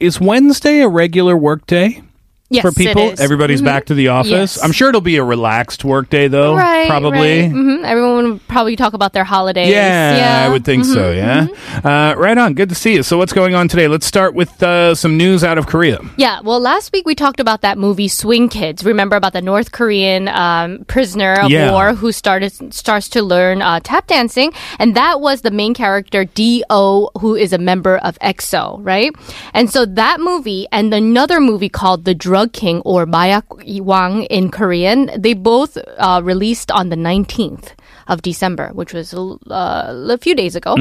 is 0.00 0.20
Wednesday 0.20 0.80
a 0.80 0.88
regular 0.88 1.36
work 1.36 1.66
day? 1.66 2.02
Yes, 2.52 2.62
for 2.62 2.72
people, 2.72 3.14
everybody's 3.18 3.62
Mhm. 3.62 3.64
back 3.64 3.84
to 3.86 3.94
the 3.94 4.08
office. 4.08 4.30
Yes. 4.30 4.58
I'm 4.64 4.72
sure 4.72 4.88
it'll 4.88 5.00
be 5.00 5.16
a 5.18 5.24
relaxed 5.24 5.84
work 5.84 6.10
day, 6.10 6.26
though. 6.26 6.56
right, 6.56 6.88
probably. 6.88 7.42
Right. 7.42 7.50
hmm 7.50 7.84
Everyone 7.84 8.24
would 8.32 8.48
probably 8.48 8.74
talk 8.74 8.92
about 8.92 9.12
their 9.12 9.22
holidays. 9.24 9.68
Yeah, 9.72 10.44
I 10.46 10.48
would 10.50 10.64
think 10.64 10.84
so. 10.84 11.12
Mhm, 11.14 11.16
Yeah. 11.16 11.46
Uh, 12.10 12.14
right 12.16 12.36
on. 12.36 12.54
Good 12.54 12.68
to 12.70 12.74
see 12.74 12.94
you. 12.94 13.02
So, 13.04 13.16
what's 13.18 13.32
going 13.32 13.54
on 13.54 13.68
today? 13.68 13.86
Let's 13.86 14.04
start 14.06 14.34
with 14.34 14.60
uh, 14.62 14.94
some 14.96 15.16
news 15.16 15.44
out 15.44 15.58
of 15.58 15.66
Korea. 15.68 16.00
Yeah, 16.16 16.40
well, 16.42 16.58
last 16.60 16.92
week 16.92 17.06
we 17.06 17.14
talked 17.14 17.38
about 17.38 17.60
that 17.62 17.78
movie 17.78 18.08
Swing 18.08 18.48
Kids. 18.48 18.84
Remember 18.84 19.14
about 19.14 19.32
the 19.32 19.42
North 19.42 19.70
Korean 19.70 20.26
um, 20.28 20.84
prisoner 20.88 21.34
of 21.34 21.50
Yeah. 21.50 21.70
war 21.70 21.94
who 21.94 22.10
started 22.10 22.74
starts 22.74 23.08
to 23.10 23.22
learn 23.22 23.62
uh, 23.62 23.78
tap 23.84 24.08
dancing, 24.08 24.52
and 24.80 24.96
that 24.96 25.20
was 25.20 25.42
the 25.42 25.52
main 25.52 25.72
character 25.72 26.24
D.O., 26.24 27.10
who 27.20 27.36
is 27.36 27.52
a 27.52 27.58
member 27.58 27.96
of 27.98 28.18
EXO, 28.20 28.80
right? 28.82 29.12
And 29.54 29.70
so 29.70 29.86
that 29.86 30.18
movie 30.18 30.66
and 30.72 30.92
another 30.92 31.38
movie 31.40 31.68
called 31.68 32.04
The 32.04 32.14
Drug 32.14 32.39
King 32.46 32.80
or 32.84 33.06
Mayak 33.06 33.44
Wang 33.82 34.24
in 34.24 34.50
Korean, 34.50 35.10
they 35.16 35.34
both 35.34 35.76
uh, 35.98 36.20
released 36.22 36.70
on 36.70 36.88
the 36.88 36.96
19th 36.96 37.72
of 38.10 38.20
December, 38.22 38.70
which 38.74 38.92
was 38.92 39.14
uh, 39.14 40.06
a 40.10 40.18
few 40.18 40.34
days 40.34 40.54
ago. 40.56 40.74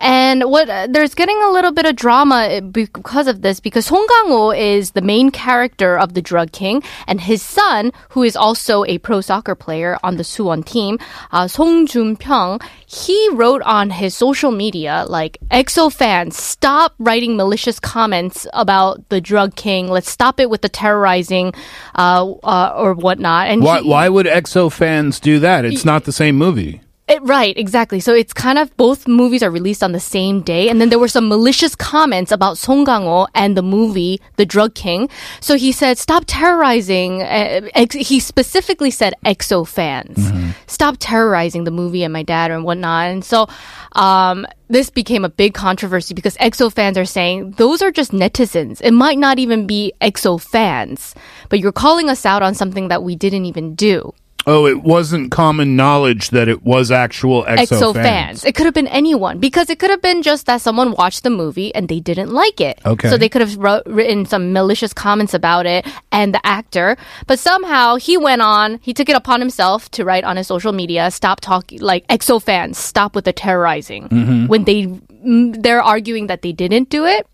And 0.00 0.44
what 0.50 0.68
uh, 0.68 0.86
there's 0.88 1.14
getting 1.14 1.36
a 1.42 1.50
little 1.52 1.72
bit 1.72 1.84
of 1.86 1.94
drama 1.94 2.60
because 2.62 3.28
of 3.28 3.42
this 3.42 3.60
because 3.60 3.84
Song 3.86 4.06
Kang-ho 4.08 4.50
is 4.50 4.92
the 4.92 5.02
main 5.02 5.30
character 5.30 5.98
of 5.98 6.14
the 6.14 6.22
Drug 6.22 6.52
King, 6.52 6.82
and 7.06 7.20
his 7.20 7.42
son, 7.42 7.92
who 8.10 8.22
is 8.24 8.34
also 8.34 8.84
a 8.86 8.96
pro 8.98 9.20
soccer 9.20 9.54
player 9.54 9.98
on 10.02 10.16
the 10.16 10.24
Suwon 10.24 10.64
team, 10.64 10.98
uh, 11.32 11.46
Song 11.46 11.86
Jun-pyong, 11.86 12.62
he 12.86 13.18
wrote 13.34 13.62
on 13.62 13.90
his 13.90 14.16
social 14.16 14.50
media 14.50 15.04
like, 15.06 15.36
"EXO 15.50 15.92
fans, 15.92 16.36
stop 16.36 16.94
writing 16.98 17.36
malicious 17.36 17.78
comments 17.78 18.46
about 18.54 19.06
the 19.10 19.20
Drug 19.20 19.54
King. 19.54 19.88
Let's 19.88 20.10
stop 20.10 20.40
it 20.40 20.48
with 20.48 20.62
the 20.62 20.68
terrorizing 20.70 21.52
uh, 21.94 22.24
uh, 22.42 22.72
or 22.74 22.94
whatnot." 22.94 23.48
And 23.48 23.62
Why, 23.62 23.80
he- 23.82 23.88
why 23.90 24.08
would 24.08 24.26
EXO 24.26 24.72
fans 24.72 25.20
do 25.20 25.38
that? 25.40 25.64
It's 25.64 25.84
not 25.84 26.04
the 26.04 26.12
same 26.12 26.36
movie. 26.36 26.69
It, 27.10 27.20
right, 27.24 27.56
exactly. 27.58 27.98
So 27.98 28.14
it's 28.14 28.32
kind 28.32 28.56
of 28.56 28.76
both 28.76 29.08
movies 29.08 29.42
are 29.42 29.50
released 29.50 29.82
on 29.82 29.90
the 29.90 29.98
same 29.98 30.42
day, 30.42 30.68
and 30.68 30.80
then 30.80 30.90
there 30.90 30.98
were 31.00 31.08
some 31.08 31.28
malicious 31.28 31.74
comments 31.74 32.30
about 32.30 32.56
Song 32.56 32.86
Kang-ho 32.86 33.26
and 33.34 33.56
the 33.56 33.62
movie 33.62 34.20
The 34.36 34.46
Drug 34.46 34.76
King. 34.76 35.08
So 35.40 35.56
he 35.56 35.72
said, 35.72 35.98
"Stop 35.98 36.22
terrorizing." 36.28 37.22
Uh, 37.22 37.68
ex- 37.74 37.96
he 37.96 38.20
specifically 38.20 38.92
said, 38.92 39.14
"EXO 39.24 39.66
fans, 39.66 40.30
stop 40.68 40.98
terrorizing 41.00 41.64
the 41.64 41.72
movie 41.72 42.04
and 42.04 42.12
my 42.12 42.22
dad 42.22 42.52
and 42.52 42.64
whatnot." 42.64 43.10
And 43.10 43.24
so. 43.24 43.48
Um, 43.96 44.46
this 44.68 44.88
became 44.88 45.24
a 45.24 45.28
big 45.28 45.52
controversy 45.52 46.14
because 46.14 46.36
EXO 46.36 46.72
fans 46.72 46.96
are 46.96 47.04
saying 47.04 47.54
those 47.56 47.82
are 47.82 47.90
just 47.90 48.12
netizens. 48.12 48.80
It 48.80 48.92
might 48.92 49.18
not 49.18 49.40
even 49.40 49.66
be 49.66 49.92
EXO 50.00 50.40
fans, 50.40 51.12
but 51.48 51.58
you're 51.58 51.72
calling 51.72 52.08
us 52.08 52.24
out 52.24 52.44
on 52.44 52.54
something 52.54 52.86
that 52.86 53.02
we 53.02 53.16
didn't 53.16 53.46
even 53.46 53.74
do. 53.74 54.14
Oh, 54.46 54.66
it 54.66 54.82
wasn't 54.82 55.30
common 55.30 55.76
knowledge 55.76 56.30
that 56.30 56.48
it 56.48 56.62
was 56.64 56.90
actual 56.90 57.44
EXO, 57.44 57.66
EXO 57.66 57.94
fans. 57.94 58.44
It 58.44 58.54
could 58.54 58.64
have 58.64 58.74
been 58.74 58.88
anyone 58.88 59.38
because 59.38 59.68
it 59.70 59.78
could 59.78 59.90
have 59.90 60.02
been 60.02 60.22
just 60.22 60.46
that 60.46 60.60
someone 60.60 60.92
watched 60.92 61.22
the 61.22 61.30
movie 61.30 61.74
and 61.74 61.88
they 61.88 62.00
didn't 62.00 62.30
like 62.32 62.60
it. 62.60 62.80
Okay. 62.84 63.10
So 63.10 63.16
they 63.18 63.28
could 63.28 63.42
have 63.42 63.56
wrote, 63.58 63.82
written 63.86 64.24
some 64.26 64.52
malicious 64.52 64.92
comments 64.92 65.34
about 65.34 65.66
it 65.66 65.86
and 66.10 66.34
the 66.34 66.44
actor, 66.46 66.96
but 67.26 67.38
somehow 67.38 67.96
he 67.96 68.16
went 68.16 68.42
on. 68.42 68.78
He 68.82 68.94
took 68.94 69.08
it 69.08 69.16
upon 69.16 69.40
himself 69.40 69.90
to 69.92 70.04
write 70.04 70.24
on 70.24 70.36
his 70.36 70.46
social 70.46 70.72
media, 70.72 71.10
"Stop 71.10 71.40
talking 71.40 71.80
like 71.80 72.06
EXO 72.08 72.42
fans. 72.42 72.78
Stop 72.78 73.14
with 73.14 73.26
the 73.26 73.32
terrorizing." 73.32 74.08
Mhm. 74.08 74.48
When 74.48 74.64
they 74.64 74.86
mm, 74.86 75.62
they're 75.62 75.82
arguing 75.82 76.28
that 76.28 76.42
they 76.42 76.52
didn't 76.52 76.88
do 76.88 77.04
it. 77.04 77.26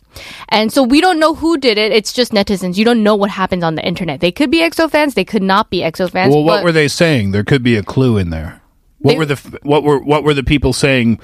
And 0.49 0.73
so 0.73 0.83
we 0.83 1.01
don't 1.01 1.19
know 1.19 1.35
who 1.35 1.57
did 1.59 1.79
it. 1.79 1.93
It's 1.93 2.13
just 2.13 2.33
netizens. 2.33 2.77
You 2.77 2.85
don't 2.85 3.03
know 3.03 3.15
what 3.15 3.31
happens 3.31 3.63
on 3.65 3.75
the 3.75 3.87
internet. 3.87 4.21
They 4.21 4.33
could 4.33 4.51
be 4.51 4.59
EXO 4.59 4.91
fans. 4.91 5.15
They 5.15 5.25
could 5.25 5.43
not 5.43 5.71
be 5.71 5.81
EXO 5.81 6.11
fans. 6.11 6.35
Well, 6.35 6.45
what 6.45 6.65
were 6.65 6.73
they 6.73 6.89
saying? 6.89 7.33
There 7.33 7.45
could 7.45 7.63
be 7.63 7.77
a 7.77 7.83
clue 7.83 8.17
in 8.19 8.31
there. 8.31 8.61
What 8.99 9.13
They- 9.13 9.19
were 9.19 9.27
the 9.27 9.59
what 9.63 9.83
were 9.83 9.99
what 9.99 10.25
were 10.25 10.35
the 10.35 10.43
people 10.43 10.73
saying 10.73 11.21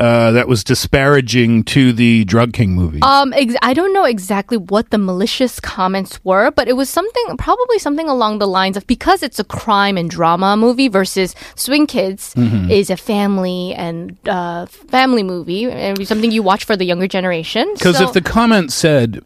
uh, 0.00 0.32
that 0.32 0.48
was 0.48 0.64
disparaging 0.64 1.62
to 1.64 1.92
the 1.92 2.24
Drug 2.24 2.52
King 2.52 2.72
movie? 2.72 3.00
Um, 3.02 3.32
ex- 3.34 3.54
I 3.62 3.74
don't 3.74 3.92
know 3.92 4.04
exactly 4.04 4.56
what 4.56 4.90
the 4.90 4.98
malicious 4.98 5.60
comments 5.60 6.18
were, 6.24 6.50
but 6.50 6.68
it 6.68 6.72
was 6.72 6.88
something, 6.88 7.36
probably 7.36 7.78
something 7.78 8.08
along 8.08 8.38
the 8.38 8.48
lines 8.48 8.76
of 8.76 8.86
because 8.86 9.22
it's 9.22 9.38
a 9.38 9.44
crime 9.44 9.96
and 9.98 10.08
drama 10.10 10.56
movie 10.56 10.88
versus 10.88 11.34
Swing 11.54 11.86
Kids 11.86 12.34
Mhm. 12.34 12.70
is 12.70 12.88
a 12.90 12.96
family 12.96 13.74
and 13.74 14.16
uh, 14.26 14.66
family 14.66 15.22
movie, 15.22 15.70
and 15.70 16.06
something 16.08 16.30
you 16.30 16.42
watch 16.42 16.64
for 16.64 16.76
the 16.76 16.84
younger 16.86 17.06
generation. 17.06 17.68
Because 17.74 17.98
So- 17.98 18.04
if 18.04 18.12
the 18.12 18.22
comment 18.22 18.72
said, 18.72 19.20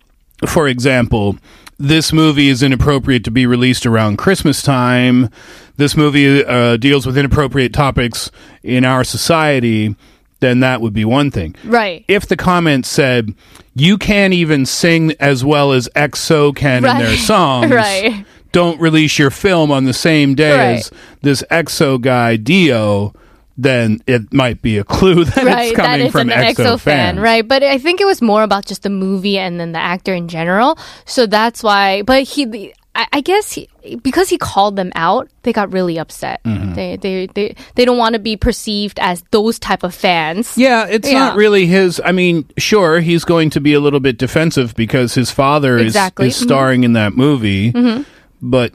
for 0.46 0.66
example, 0.68 1.36
this 1.78 2.12
movie 2.12 2.48
is 2.48 2.62
inappropriate 2.62 3.24
to 3.24 3.30
be 3.30 3.46
released 3.46 3.86
around 3.86 4.16
Christmas 4.18 4.62
time, 4.62 5.28
this 5.76 5.96
movie 5.96 6.44
uh, 6.44 6.76
deals 6.76 7.04
with 7.06 7.16
inappropriate 7.18 7.72
topics 7.72 8.30
in 8.62 8.84
our 8.84 9.02
society, 9.04 9.94
then 10.44 10.60
that 10.60 10.80
would 10.80 10.92
be 10.92 11.04
one 11.04 11.30
thing. 11.30 11.54
right. 11.64 12.04
If 12.06 12.26
the 12.28 12.36
comment 12.36 12.84
said, 12.86 13.34
you 13.74 13.96
can't 13.98 14.34
even 14.34 14.66
sing 14.66 15.12
as 15.18 15.44
well 15.44 15.72
as 15.72 15.88
EXO 15.96 16.54
can 16.54 16.84
in 16.84 16.98
their 16.98 17.08
Right. 17.08 17.18
songs, 17.34 17.70
Right. 17.72 18.24
don't 18.52 18.78
release 18.80 19.18
your 19.18 19.30
film 19.30 19.72
on 19.72 19.84
the 19.84 19.92
same 19.94 20.34
day 20.34 20.56
Right. 20.56 20.78
as 20.78 20.90
this 21.22 21.42
EXO 21.50 22.00
guy, 22.00 22.36
D.O., 22.36 23.12
then 23.56 24.00
it 24.08 24.32
might 24.32 24.60
be 24.62 24.78
a 24.78 24.84
clue 24.84 25.24
that 25.24 25.44
right, 25.44 25.68
it's 25.68 25.76
that 25.76 25.84
coming 25.86 26.06
it's 26.06 26.12
from 26.12 26.28
an 26.30 26.38
EXO, 26.38 26.54
EXO 26.74 26.80
fan, 26.80 27.20
right? 27.20 27.46
But 27.46 27.62
I 27.62 27.78
think 27.78 28.00
it 28.00 28.04
was 28.04 28.20
more 28.20 28.42
about 28.42 28.66
just 28.66 28.82
the 28.82 28.90
movie 28.90 29.38
and 29.38 29.60
then 29.60 29.70
the 29.72 29.78
actor 29.78 30.12
in 30.12 30.26
general. 30.28 30.76
So 31.04 31.26
that's 31.26 31.62
why. 31.62 32.02
But 32.02 32.24
he, 32.24 32.74
I, 32.94 33.06
I 33.14 33.20
guess, 33.22 33.52
he, 33.52 33.68
because 34.02 34.28
he 34.28 34.38
called 34.38 34.76
them 34.76 34.92
out, 34.94 35.28
they 35.42 35.52
got 35.52 35.72
really 35.72 35.98
upset. 35.98 36.42
Mhm. 36.44 36.74
They, 36.74 36.96
they, 36.96 37.26
they, 37.26 37.56
they 37.74 37.84
don't 37.84 37.98
want 37.98 38.12
to 38.14 38.18
be 38.20 38.36
perceived 38.36 38.98
as 39.00 39.22
those 39.32 39.58
type 39.58 39.82
of 39.82 39.94
fans. 39.94 40.56
Yeah, 40.56 40.86
it's 40.86 41.10
not 41.10 41.36
really 41.36 41.66
his. 41.66 42.00
I 42.04 42.12
mean, 42.12 42.46
sure, 42.56 43.00
he's 43.00 43.24
going 43.24 43.50
to 43.50 43.60
be 43.60 43.74
a 43.74 43.80
little 43.80 44.00
bit 44.00 44.16
defensive 44.18 44.74
because 44.76 45.14
his 45.14 45.30
father 45.30 45.78
Exactly. 45.78 46.28
is, 46.28 46.36
is 46.36 46.42
Mhm. 46.42 46.46
starring 46.46 46.84
in 46.84 46.92
that 46.92 47.14
movie, 47.16 47.72
Mhm. 47.72 48.04
but 48.40 48.72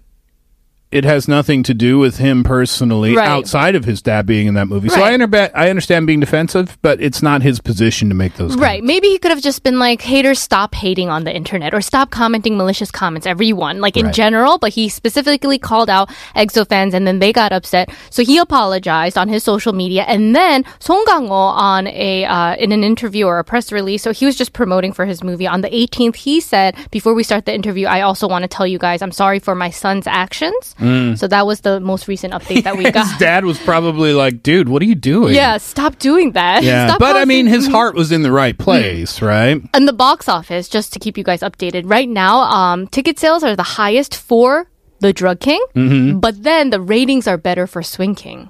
it 0.92 1.04
has 1.04 1.28
nothing 1.28 1.62
to 1.64 1.74
do 1.74 2.00
with 2.00 2.18
him 2.18 2.44
personally 2.44 3.16
Right. 3.16 3.28
outside 3.28 3.76
of 3.76 3.86
his 3.86 4.02
dad 4.02 4.26
being 4.26 4.48
in 4.48 4.56
that 4.56 4.68
movie. 4.68 4.90
So 4.90 4.96
I, 5.02 5.12
Right. 5.12 5.22
under- 5.22 5.52
I 5.54 5.70
understand 5.70 6.08
being 6.08 6.20
defensive, 6.20 6.78
but 6.82 7.00
it's 7.00 7.22
not 7.22 7.44
his 7.44 7.60
position 7.60 8.10
to 8.10 8.16
make 8.16 8.36
those. 8.38 8.56
Right. 8.58 8.84
Maybe 8.84 9.08
he 9.10 9.20
could 9.20 9.30
have 9.30 9.42
just 9.42 9.62
been 9.62 9.78
like, 9.78 10.02
haters, 10.02 10.40
stop 10.40 10.74
hating 10.74 11.10
on 11.10 11.26
the 11.26 11.36
internet 11.36 11.76
or 11.76 11.82
stop 11.82 12.10
commenting 12.10 12.58
malicious 12.58 12.90
comments, 12.90 13.28
everyone, 13.28 13.82
like 13.82 13.98
in 13.98 14.08
Right. 14.08 14.16
general. 14.16 14.58
But 14.58 14.72
he 14.72 14.90
specifically 14.90 15.60
called 15.60 15.92
out 15.92 16.10
EXO 16.36 16.66
fans 16.68 16.96
and 16.96 17.06
then 17.06 17.20
they 17.20 17.32
got 17.32 17.52
upset. 17.52 17.90
So 18.10 18.24
he 18.24 18.40
apologized 18.40 19.16
on 19.18 19.28
his 19.30 19.44
social 19.44 19.74
media. 19.74 20.06
And 20.08 20.36
then 20.36 20.66
Song 20.80 21.04
Kang-ho 21.08 21.32
on 21.34 21.86
a, 21.88 22.26
uh, 22.26 22.56
in 22.56 22.72
an 22.72 22.84
interview 22.84 23.26
or 23.26 23.38
a 23.38 23.44
press 23.44 23.72
release. 23.72 24.02
So 24.02 24.12
he 24.12 24.26
was 24.26 24.36
just 24.36 24.54
promoting 24.54 24.94
for 24.94 25.06
his 25.06 25.24
movie. 25.24 25.46
On 25.46 25.62
the 25.62 25.70
18th, 25.76 26.16
he 26.16 26.40
said, 26.40 26.74
before 26.90 27.14
we 27.14 27.22
start 27.22 27.46
the 27.46 27.54
interview, 27.54 27.86
I 27.86 28.02
also 28.02 28.28
want 28.28 28.42
to 28.42 28.48
tell 28.48 28.66
you 28.66 28.80
guys, 28.80 29.04
I'm 29.04 29.12
sorry 29.12 29.38
for 29.38 29.54
my 29.54 29.70
son's 29.70 30.08
actions. 30.08 30.76
Mm. 30.80 31.18
So 31.18 31.28
that 31.28 31.46
was 31.46 31.62
the 31.62 31.80
most 31.80 32.08
recent 32.08 32.34
update 32.34 32.64
that 32.64 32.78
we 32.78 32.90
got. 32.92 33.08
His 33.08 33.18
dad 33.18 33.46
was 33.46 33.60
probably 33.60 34.14
like, 34.14 34.42
"Dude, 34.44 34.70
what 34.70 34.82
are 34.82 34.86
you 34.86 34.96
doing?" 34.96 35.36
Yeah, 35.36 35.58
stop 35.58 36.00
doing 36.00 36.32
that. 36.34 36.64
yeah. 36.64 36.88
Stop 36.88 37.00
But 37.00 37.16
I 37.18 37.26
mean, 37.26 37.46
his 37.48 37.68
heart 37.68 37.96
was 37.96 38.12
in 38.12 38.24
the 38.24 38.32
right 38.32 38.58
place, 38.58 39.22
right? 39.22 39.62
And 39.74 39.88
the 39.88 39.94
box 39.94 40.28
office, 40.30 40.70
just 40.70 40.94
to 40.94 41.00
keep 41.00 41.18
you 41.18 41.24
guys 41.24 41.42
updated, 41.42 41.84
right 41.90 42.08
now, 42.10 42.40
um, 42.40 42.88
ticket 42.88 43.20
sales 43.20 43.44
are 43.44 43.56
the 43.56 43.64
highest 43.80 44.16
for 44.16 44.70
The 45.02 45.12
Drug 45.14 45.40
King, 45.40 45.64
Mhm. 45.76 46.22
but 46.22 46.44
then 46.44 46.70
the 46.72 46.80
ratings 46.82 47.28
are 47.28 47.38
better 47.38 47.68
for 47.68 47.84
Swing 47.84 48.16
King. 48.16 48.50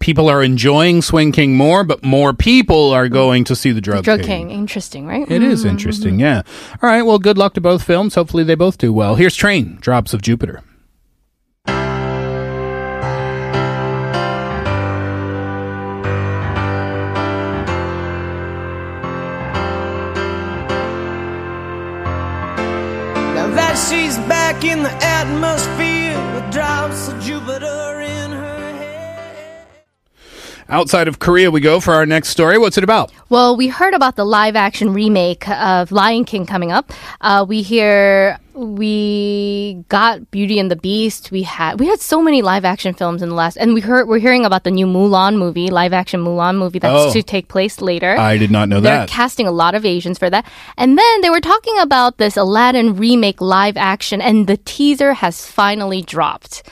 People 0.00 0.28
are 0.28 0.42
enjoying 0.44 1.02
Swing 1.02 1.32
King 1.32 1.56
more, 1.56 1.82
but 1.82 2.04
more 2.04 2.32
people 2.32 2.92
are 2.92 3.08
going 3.08 3.42
to 3.44 3.56
see 3.56 3.72
the 3.72 3.80
Drug, 3.80 4.04
Drug 4.04 4.20
King. 4.20 4.48
King. 4.48 4.50
interesting, 4.52 5.06
right? 5.08 5.28
It 5.28 5.42
is 5.42 5.64
interesting, 5.64 6.20
yeah. 6.20 6.42
All 6.80 6.88
right, 6.88 7.02
well, 7.02 7.18
good 7.18 7.36
luck 7.36 7.54
to 7.54 7.60
both 7.60 7.82
films. 7.82 8.14
Hopefully, 8.14 8.44
they 8.44 8.54
both 8.54 8.78
do 8.78 8.92
well. 8.92 9.16
Here's 9.16 9.34
Train, 9.34 9.78
Drops 9.80 10.14
of 10.14 10.22
Jupiter. 10.22 10.62
In 24.78 24.84
the 24.84 25.04
atmosphere 25.04 26.16
with 26.34 26.52
drops 26.52 27.08
of 27.08 27.20
Jupiter 27.20 27.57
Outside 30.70 31.08
of 31.08 31.18
Korea, 31.18 31.50
we 31.50 31.60
go 31.62 31.80
for 31.80 31.94
our 31.94 32.04
next 32.04 32.28
story. 32.28 32.58
What's 32.58 32.76
it 32.76 32.84
about? 32.84 33.10
Well, 33.30 33.56
we 33.56 33.68
heard 33.68 33.94
about 33.94 34.16
the 34.16 34.24
live 34.26 34.54
action 34.54 34.92
remake 34.92 35.48
of 35.48 35.90
Lion 35.90 36.26
King 36.26 36.44
coming 36.44 36.70
up. 36.72 36.92
Uh, 37.22 37.46
we 37.48 37.62
hear 37.62 38.38
we 38.52 39.82
got 39.88 40.30
Beauty 40.30 40.58
and 40.58 40.70
the 40.70 40.76
Beast. 40.76 41.30
We 41.30 41.42
had 41.44 41.80
we 41.80 41.86
had 41.86 42.00
so 42.00 42.20
many 42.20 42.42
live 42.42 42.66
action 42.66 42.92
films 42.92 43.22
in 43.22 43.30
the 43.30 43.34
last, 43.34 43.56
and 43.56 43.72
we 43.72 43.80
heard 43.80 44.08
we're 44.08 44.18
hearing 44.18 44.44
about 44.44 44.64
the 44.64 44.70
new 44.70 44.84
Mulan 44.86 45.38
movie, 45.38 45.70
live 45.70 45.94
action 45.94 46.20
Mulan 46.22 46.58
movie 46.58 46.80
that's 46.80 46.98
Oh. 46.98 47.12
to 47.14 47.22
take 47.22 47.48
place 47.48 47.80
later. 47.80 48.14
I 48.18 48.36
did 48.36 48.50
not 48.50 48.68
know 48.68 48.80
that. 48.82 48.90
They're 48.90 48.98
that. 49.06 49.08
casting 49.08 49.46
a 49.46 49.52
lot 49.52 49.74
of 49.74 49.86
Asians 49.86 50.18
for 50.18 50.28
that. 50.28 50.44
And 50.76 50.98
then 50.98 51.20
they 51.22 51.30
were 51.30 51.40
talking 51.40 51.78
about 51.78 52.18
this 52.18 52.36
Aladdin 52.36 52.94
remake 52.96 53.40
live 53.40 53.78
action, 53.78 54.20
and 54.20 54.46
the 54.46 54.58
teaser 54.58 55.14
has 55.14 55.46
finally 55.46 56.02
dropped. 56.02 56.62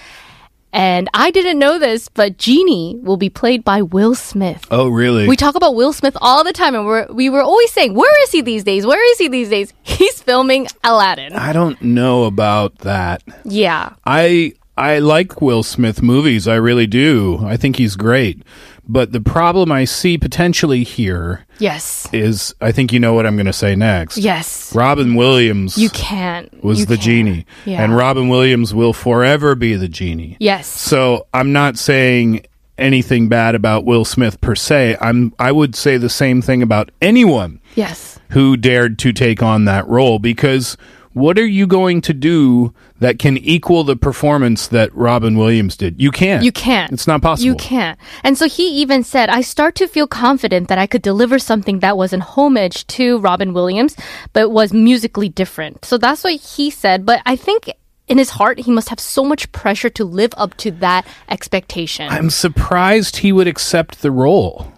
And 0.77 1.09
I 1.15 1.31
didn't 1.31 1.59
know 1.59 1.79
this, 1.79 2.09
but 2.11 2.37
Genie 2.37 2.99
will 3.01 3.17
be 3.17 3.31
played 3.31 3.65
by 3.65 3.81
Will 3.81 4.15
Smith. 4.15 4.67
Oh, 4.71 4.89
really? 4.89 5.27
We 5.27 5.35
talk 5.35 5.55
about 5.55 5.75
Will 5.75 5.95
Smith 5.95 6.19
all 6.21 6.45
the 6.45 6.53
time, 6.53 6.75
and 6.75 6.85
we're, 6.85 7.07
we 7.11 7.31
were 7.31 7.41
always 7.41 7.73
saying, 7.73 7.95
Where 7.95 8.23
is 8.25 8.31
he 8.31 8.43
these 8.43 8.62
days? 8.62 8.85
Where 8.85 9.11
is 9.12 9.17
he 9.17 9.29
these 9.29 9.49
days? 9.49 9.73
He's 9.83 10.21
filming 10.21 10.69
Aladdin. 10.85 11.33
I 11.33 11.55
don't 11.55 11.81
know 11.81 12.25
about 12.25 12.79
that. 12.81 13.23
Yeah. 13.45 13.95
I 14.05 14.53
I 14.77 14.99
like 14.99 15.41
Will 15.41 15.62
Smith 15.62 16.03
movies. 16.03 16.47
I 16.47 16.57
really 16.57 16.87
do. 16.87 17.39
I 17.47 17.57
think 17.57 17.77
he's 17.77 17.97
great. 17.97 18.43
But 18.88 19.12
the 19.12 19.20
problem 19.20 19.72
I 19.72 19.85
see 19.85 20.16
potentially 20.16 20.85
here 20.85 21.44
Yes. 21.59 22.09
is 22.12 22.55
I 22.61 22.70
think 22.72 22.92
you 22.92 23.01
know 23.01 23.14
what 23.14 23.27
I'm 23.27 23.35
going 23.37 23.46
to 23.46 23.53
say 23.53 23.75
next. 23.75 24.16
Yes. 24.18 24.72
Robin 24.75 25.14
Williams 25.16 25.77
You 25.77 25.90
can't. 25.90 26.62
was 26.62 26.81
You 26.81 26.87
the 26.87 26.94
can't. 26.96 27.05
genie. 27.05 27.46
Yeah. 27.64 27.83
And 27.83 27.96
Robin 27.96 28.29
Williams 28.29 28.72
will 28.75 28.92
forever 28.92 29.55
be 29.55 29.75
the 29.75 29.88
genie. 29.88 30.37
Yes. 30.38 30.66
So 30.68 31.27
I'm 31.35 31.53
not 31.53 31.79
saying 31.79 32.46
anything 32.79 33.29
bad 33.29 33.55
about 33.55 33.85
Will 33.85 34.05
Smith 34.05 34.40
per 34.40 34.55
se. 34.55 34.96
I'm 35.01 35.33
I 35.38 35.51
would 35.51 35.75
say 35.75 35.96
the 35.96 36.11
same 36.11 36.40
thing 36.42 36.62
about 36.62 36.90
anyone 37.03 37.61
Yes. 37.75 38.20
who 38.31 38.57
dared 38.57 38.99
to 39.01 39.12
take 39.12 39.42
on 39.42 39.64
that 39.64 39.88
role 39.88 40.18
because 40.18 40.77
what 41.16 41.38
are 41.38 41.46
you 41.46 41.66
going 41.66 42.02
to 42.02 42.12
do 42.12 42.74
that 43.00 43.18
can 43.18 43.38
equal 43.38 43.85
the 43.85 43.96
performance 43.96 44.68
that 44.68 44.94
Robin 44.94 45.38
Williams 45.38 45.74
did? 45.74 45.98
You 45.98 46.11
can't. 46.11 46.44
You 46.44 46.52
can't. 46.52 46.92
It's 46.92 47.07
not 47.07 47.22
possible. 47.22 47.46
You 47.46 47.55
can't. 47.55 47.98
And 48.22 48.37
so 48.37 48.46
he 48.46 48.83
even 48.83 49.02
said, 49.02 49.31
I 49.31 49.40
start 49.40 49.76
to 49.76 49.88
feel 49.88 50.07
confident 50.07 50.68
that 50.68 50.76
I 50.76 50.87
could 50.87 51.00
deliver 51.00 51.38
something 51.38 51.79
that 51.79 51.96
was 51.96 52.12
an 52.12 52.20
homage 52.20 52.87
to 52.88 53.18
Robin 53.20 53.55
Williams, 53.55 53.96
but 54.35 54.50
was 54.50 54.74
musically 54.74 55.31
different. 55.31 55.87
So 55.87 55.96
that's 55.96 56.22
what 56.22 56.35
he 56.35 56.68
said. 56.68 57.07
But 57.07 57.22
I 57.24 57.35
think 57.35 57.70
in 58.09 58.18
his 58.18 58.29
heart, 58.29 58.59
he 58.59 58.70
must 58.70 58.90
have 58.90 59.00
so 59.00 59.24
much 59.24 59.50
pressure 59.52 59.88
to 59.88 60.05
live 60.05 60.35
up 60.37 60.55
to 60.59 60.70
that 60.70 61.07
expectation. 61.31 62.11
I'm 62.11 62.29
surprised 62.29 63.16
he 63.16 63.33
would 63.33 63.46
accept 63.46 64.02
the 64.02 64.11
role. 64.11 64.70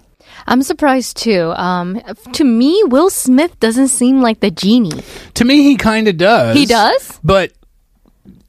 I'm 0.49 0.63
surprised 0.63 1.17
too. 1.19 1.53
Um, 1.57 2.01
to 2.33 2.45
me, 2.45 2.83
Will 2.87 3.11
Smith 3.11 3.59
doesn't 3.61 3.89
seem 3.89 4.21
like 4.23 4.41
the 4.41 4.51
genie. 4.51 5.03
To 5.35 5.45
me, 5.45 5.63
he 5.63 5.77
kind 5.77 6.09
of 6.09 6.17
does. 6.17 6.57
He 6.57 6.67
does? 6.67 7.21
But 7.23 7.53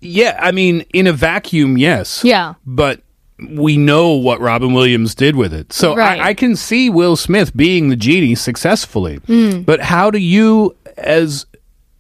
yeah, 0.02 0.40
I 0.42 0.52
mean, 0.52 0.86
in 0.94 1.08
a 1.08 1.14
vacuum, 1.14 1.78
yes. 1.78 2.24
Yeah. 2.24 2.56
But 2.66 3.02
we 3.50 3.78
know 3.78 4.14
what 4.14 4.40
Robin 4.40 4.74
Williams 4.74 5.14
did 5.16 5.36
with 5.36 5.54
it. 5.54 5.72
So 5.74 5.96
Right. 5.96 6.20
I, 6.20 6.30
I 6.30 6.34
can 6.34 6.56
see 6.56 6.90
Will 6.90 7.16
Smith 7.16 7.56
being 7.56 7.90
the 7.90 7.96
genie 7.96 8.36
successfully. 8.36 9.20
Mm. 9.20 9.66
But 9.66 9.82
how 9.82 10.10
do 10.12 10.18
you, 10.18 10.76
as 10.98 11.46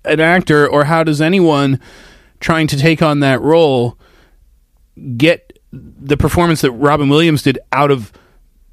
an 0.05 0.19
actor, 0.19 0.67
or 0.67 0.85
how 0.85 1.03
does 1.03 1.21
anyone 1.21 1.79
trying 2.39 2.67
to 2.67 2.77
take 2.77 3.01
on 3.01 3.19
that 3.19 3.41
role 3.41 3.97
get 5.17 5.59
the 5.71 6.17
performance 6.17 6.61
that 6.61 6.71
Robin 6.71 7.09
Williams 7.09 7.43
did 7.43 7.59
out 7.71 7.91
of 7.91 8.11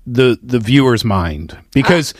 the 0.06 0.38
the 0.42 0.58
viewer's 0.58 1.04
mind? 1.04 1.56
Because 1.72 2.14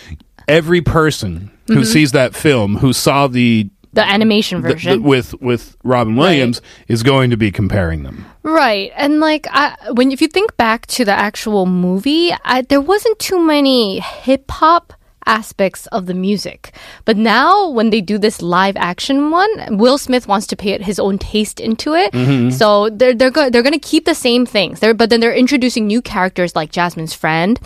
every 0.48 0.80
person 0.80 1.50
who 1.68 1.80
Mhm. 1.80 1.86
sees 1.86 2.12
that 2.12 2.34
film, 2.34 2.76
who 2.76 2.92
saw 2.92 3.26
the 3.26 3.68
The 3.92 4.06
animation 4.06 4.60
the- 4.60 4.68
the- 4.68 4.74
version. 4.74 5.02
with 5.02 5.34
with 5.40 5.76
Robin 5.84 6.16
Williams 6.16 6.60
is 6.88 7.02
going 7.02 7.30
to 7.30 7.36
be 7.36 7.50
comparing 7.50 8.02
them. 8.02 8.26
Right. 8.42 8.92
And 8.96 9.20
like 9.20 9.46
I, 9.50 9.74
when 9.92 10.12
if 10.12 10.20
you 10.20 10.28
think 10.28 10.56
back 10.56 10.86
to 10.88 11.04
the 11.04 11.12
actual 11.12 11.66
movie, 11.66 12.32
I, 12.44 12.62
there 12.62 12.80
wasn't 12.80 13.18
too 13.18 13.38
many 13.40 14.00
hip 14.00 14.50
hop 14.50 14.92
aspects 15.26 15.86
of 15.88 16.06
the 16.06 16.14
music. 16.14 16.72
But 17.04 17.16
now 17.16 17.68
when 17.68 17.90
they 17.90 18.00
do 18.00 18.18
this 18.18 18.40
live 18.42 18.76
action 18.76 19.30
one, 19.30 19.76
Will 19.76 19.98
Smith 19.98 20.28
wants 20.28 20.46
to 20.48 20.56
put 20.56 20.82
his 20.82 20.98
own 20.98 21.18
taste 21.18 21.60
into 21.60 21.94
it. 21.94 22.12
Mhm. 22.12 22.52
So 22.52 22.88
they're 22.90 23.14
they're 23.14 23.30
go- 23.30 23.50
they're 23.50 23.62
going 23.62 23.72
to 23.80 23.88
keep 23.92 24.04
the 24.04 24.14
same 24.14 24.46
things. 24.46 24.80
They're, 24.80 24.94
but 24.94 25.10
then 25.10 25.20
they're 25.20 25.34
introducing 25.34 25.86
new 25.86 26.00
characters 26.02 26.54
like 26.56 26.70
Jasmine's 26.70 27.14
friend 27.14 27.58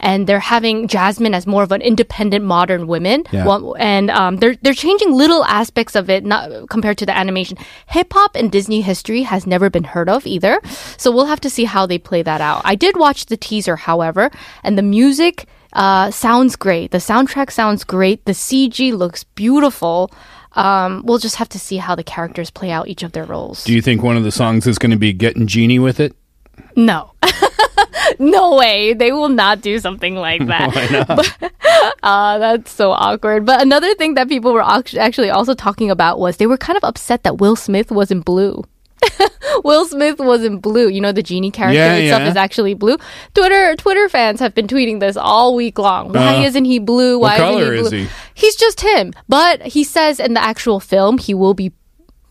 and 0.00 0.26
they're 0.26 0.40
having 0.40 0.88
Jasmine 0.88 1.34
as 1.34 1.46
more 1.46 1.62
of 1.62 1.72
an 1.72 1.80
independent 1.80 2.44
modern 2.44 2.86
woman. 2.86 3.24
Yeah. 3.32 3.46
One- 3.46 3.72
and 3.78 4.10
um, 4.10 4.36
they're 4.38 4.56
they're 4.62 4.74
changing 4.74 5.12
little 5.12 5.44
aspects 5.44 5.94
of 5.94 6.10
it, 6.10 6.24
not 6.24 6.68
compared 6.68 6.98
to 6.98 7.06
the 7.06 7.16
animation. 7.16 7.56
Hip 7.88 8.12
hop 8.12 8.36
in 8.36 8.48
Disney 8.50 8.80
history 8.82 9.22
has 9.22 9.46
never 9.46 9.70
been 9.70 9.84
heard 9.84 10.08
of 10.08 10.26
either, 10.26 10.60
so 10.96 11.10
we'll 11.10 11.26
have 11.26 11.40
to 11.40 11.50
see 11.50 11.64
how 11.64 11.86
they 11.86 11.98
play 11.98 12.22
that 12.22 12.40
out. 12.40 12.62
I 12.64 12.74
did 12.74 12.96
watch 12.96 13.26
the 13.26 13.36
teaser, 13.36 13.76
however, 13.76 14.30
and 14.62 14.76
the 14.76 14.82
music 14.82 15.46
uh, 15.74 16.10
sounds 16.10 16.56
great. 16.56 16.90
The 16.90 16.98
soundtrack 16.98 17.50
sounds 17.50 17.84
great. 17.84 18.24
The 18.24 18.32
CG 18.32 18.92
looks 18.92 19.24
beautiful. 19.24 20.10
Um, 20.52 21.02
we'll 21.04 21.18
just 21.18 21.36
have 21.36 21.48
to 21.50 21.58
see 21.58 21.78
how 21.78 21.94
the 21.94 22.04
characters 22.04 22.50
play 22.50 22.70
out 22.70 22.88
each 22.88 23.02
of 23.02 23.12
their 23.12 23.24
roles. 23.24 23.64
Do 23.64 23.72
you 23.74 23.82
think 23.82 24.02
one 24.02 24.16
of 24.16 24.22
the 24.24 24.30
songs 24.30 24.66
is 24.66 24.78
going 24.78 24.92
to 24.92 24.96
be 24.96 25.12
"Getting 25.12 25.46
Genie" 25.46 25.80
with 25.80 25.98
it? 25.98 26.14
No. 26.76 27.12
no 28.18 28.54
way. 28.54 28.94
They 28.94 29.10
will 29.12 29.28
not 29.28 29.60
do 29.60 29.78
something 29.78 30.14
like 30.14 30.46
that. 30.46 31.08
Not? 31.08 31.52
Uh, 32.02 32.38
that's 32.38 32.70
so 32.70 32.92
awkward. 32.92 33.46
But 33.46 33.62
another 33.62 33.94
thing 33.94 34.14
that 34.14 34.28
people 34.28 34.52
were 34.52 34.62
actually 34.62 35.30
also 35.30 35.54
talking 35.54 35.90
about 35.90 36.18
was 36.18 36.36
they 36.36 36.46
were 36.46 36.56
kind 36.58 36.76
of 36.76 36.84
upset 36.84 37.22
that 37.22 37.38
Will 37.38 37.56
Smith 37.56 37.90
was 37.90 38.10
in 38.10 38.20
blue. 38.20 38.62
Will 39.64 39.84
Smith 39.86 40.18
was 40.18 40.44
in 40.44 40.58
blue. 40.58 40.88
You 40.88 41.00
know, 41.00 41.12
the 41.12 41.22
genie 41.22 41.50
character 41.50 41.76
Yeah, 41.78 41.94
itself 41.94 42.22
yeah. 42.22 42.30
is 42.30 42.36
actually 42.36 42.74
blue. 42.74 42.96
Twitter 43.34 43.76
Twitter 43.76 44.08
fans 44.08 44.40
have 44.40 44.54
been 44.54 44.66
tweeting 44.66 45.00
this 45.00 45.16
all 45.16 45.54
week 45.54 45.78
long. 45.78 46.12
Why 46.12 46.36
Uh, 46.36 46.42
isn't 46.42 46.64
he 46.64 46.78
blue? 46.78 47.18
what 47.18 47.32
Why 47.32 47.36
color 47.38 47.74
isn't 47.74 47.96
he 47.96 48.02
is 48.04 48.08
he? 48.10 48.14
He's 48.34 48.56
just 48.56 48.80
him. 48.80 49.12
But 49.28 49.62
he 49.62 49.84
says 49.84 50.20
in 50.20 50.34
the 50.34 50.42
actual 50.42 50.80
film 50.80 51.18
he 51.18 51.34
will 51.34 51.54
be 51.54 51.72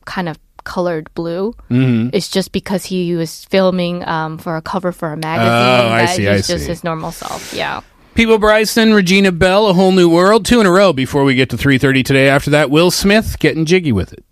kind 0.06 0.28
of 0.30 0.38
colored 0.64 1.10
blue. 1.14 1.54
Mhm. 1.70 2.10
It's 2.14 2.30
just 2.30 2.52
because 2.52 2.86
he 2.86 3.16
was 3.16 3.44
filming 3.46 4.08
um, 4.08 4.38
for 4.38 4.56
a 4.56 4.62
cover 4.62 4.92
for 4.92 5.12
a 5.12 5.18
magazine. 5.18 5.50
Oh, 5.52 5.90
I 5.94 6.06
see, 6.06 6.22
He's 6.22 6.30
I 6.30 6.54
just 6.54 6.64
see. 6.66 6.70
his 6.70 6.84
normal 6.84 7.12
self. 7.12 7.54
Yeah. 7.54 7.82
People 8.16 8.38
Bryson, 8.38 8.94
Regina 8.94 9.32
Belle, 9.32 9.68
A 9.68 9.74
Whole 9.74 9.92
New 9.92 10.08
World, 10.08 10.46
two 10.46 10.62
in 10.62 10.68
a 10.68 10.72
row 10.72 10.94
before 10.94 11.24
we 11.24 11.34
get 11.36 11.50
to 11.50 11.58
3.30 11.58 12.04
today. 12.06 12.30
After 12.30 12.52
that, 12.52 12.70
Will 12.70 12.92
Smith 12.92 13.40
getting 13.40 13.66
jiggy 13.66 13.92
with 13.92 14.14
it. 14.14 14.24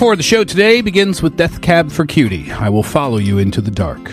Of 0.00 0.16
the 0.16 0.22
show 0.22 0.42
today 0.42 0.80
begins 0.80 1.20
with 1.20 1.36
Death 1.36 1.60
Cab 1.60 1.90
for 1.90 2.06
Cutie. 2.06 2.50
I 2.50 2.70
will 2.70 2.82
follow 2.82 3.18
you 3.18 3.36
into 3.36 3.60
the 3.60 3.70
dark. 3.70 4.10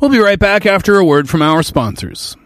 We'll 0.00 0.08
be 0.08 0.18
right 0.18 0.38
back 0.38 0.64
after 0.64 0.96
a 0.96 1.04
word 1.04 1.28
from 1.28 1.42
our 1.42 1.62
sponsors. 1.62 2.38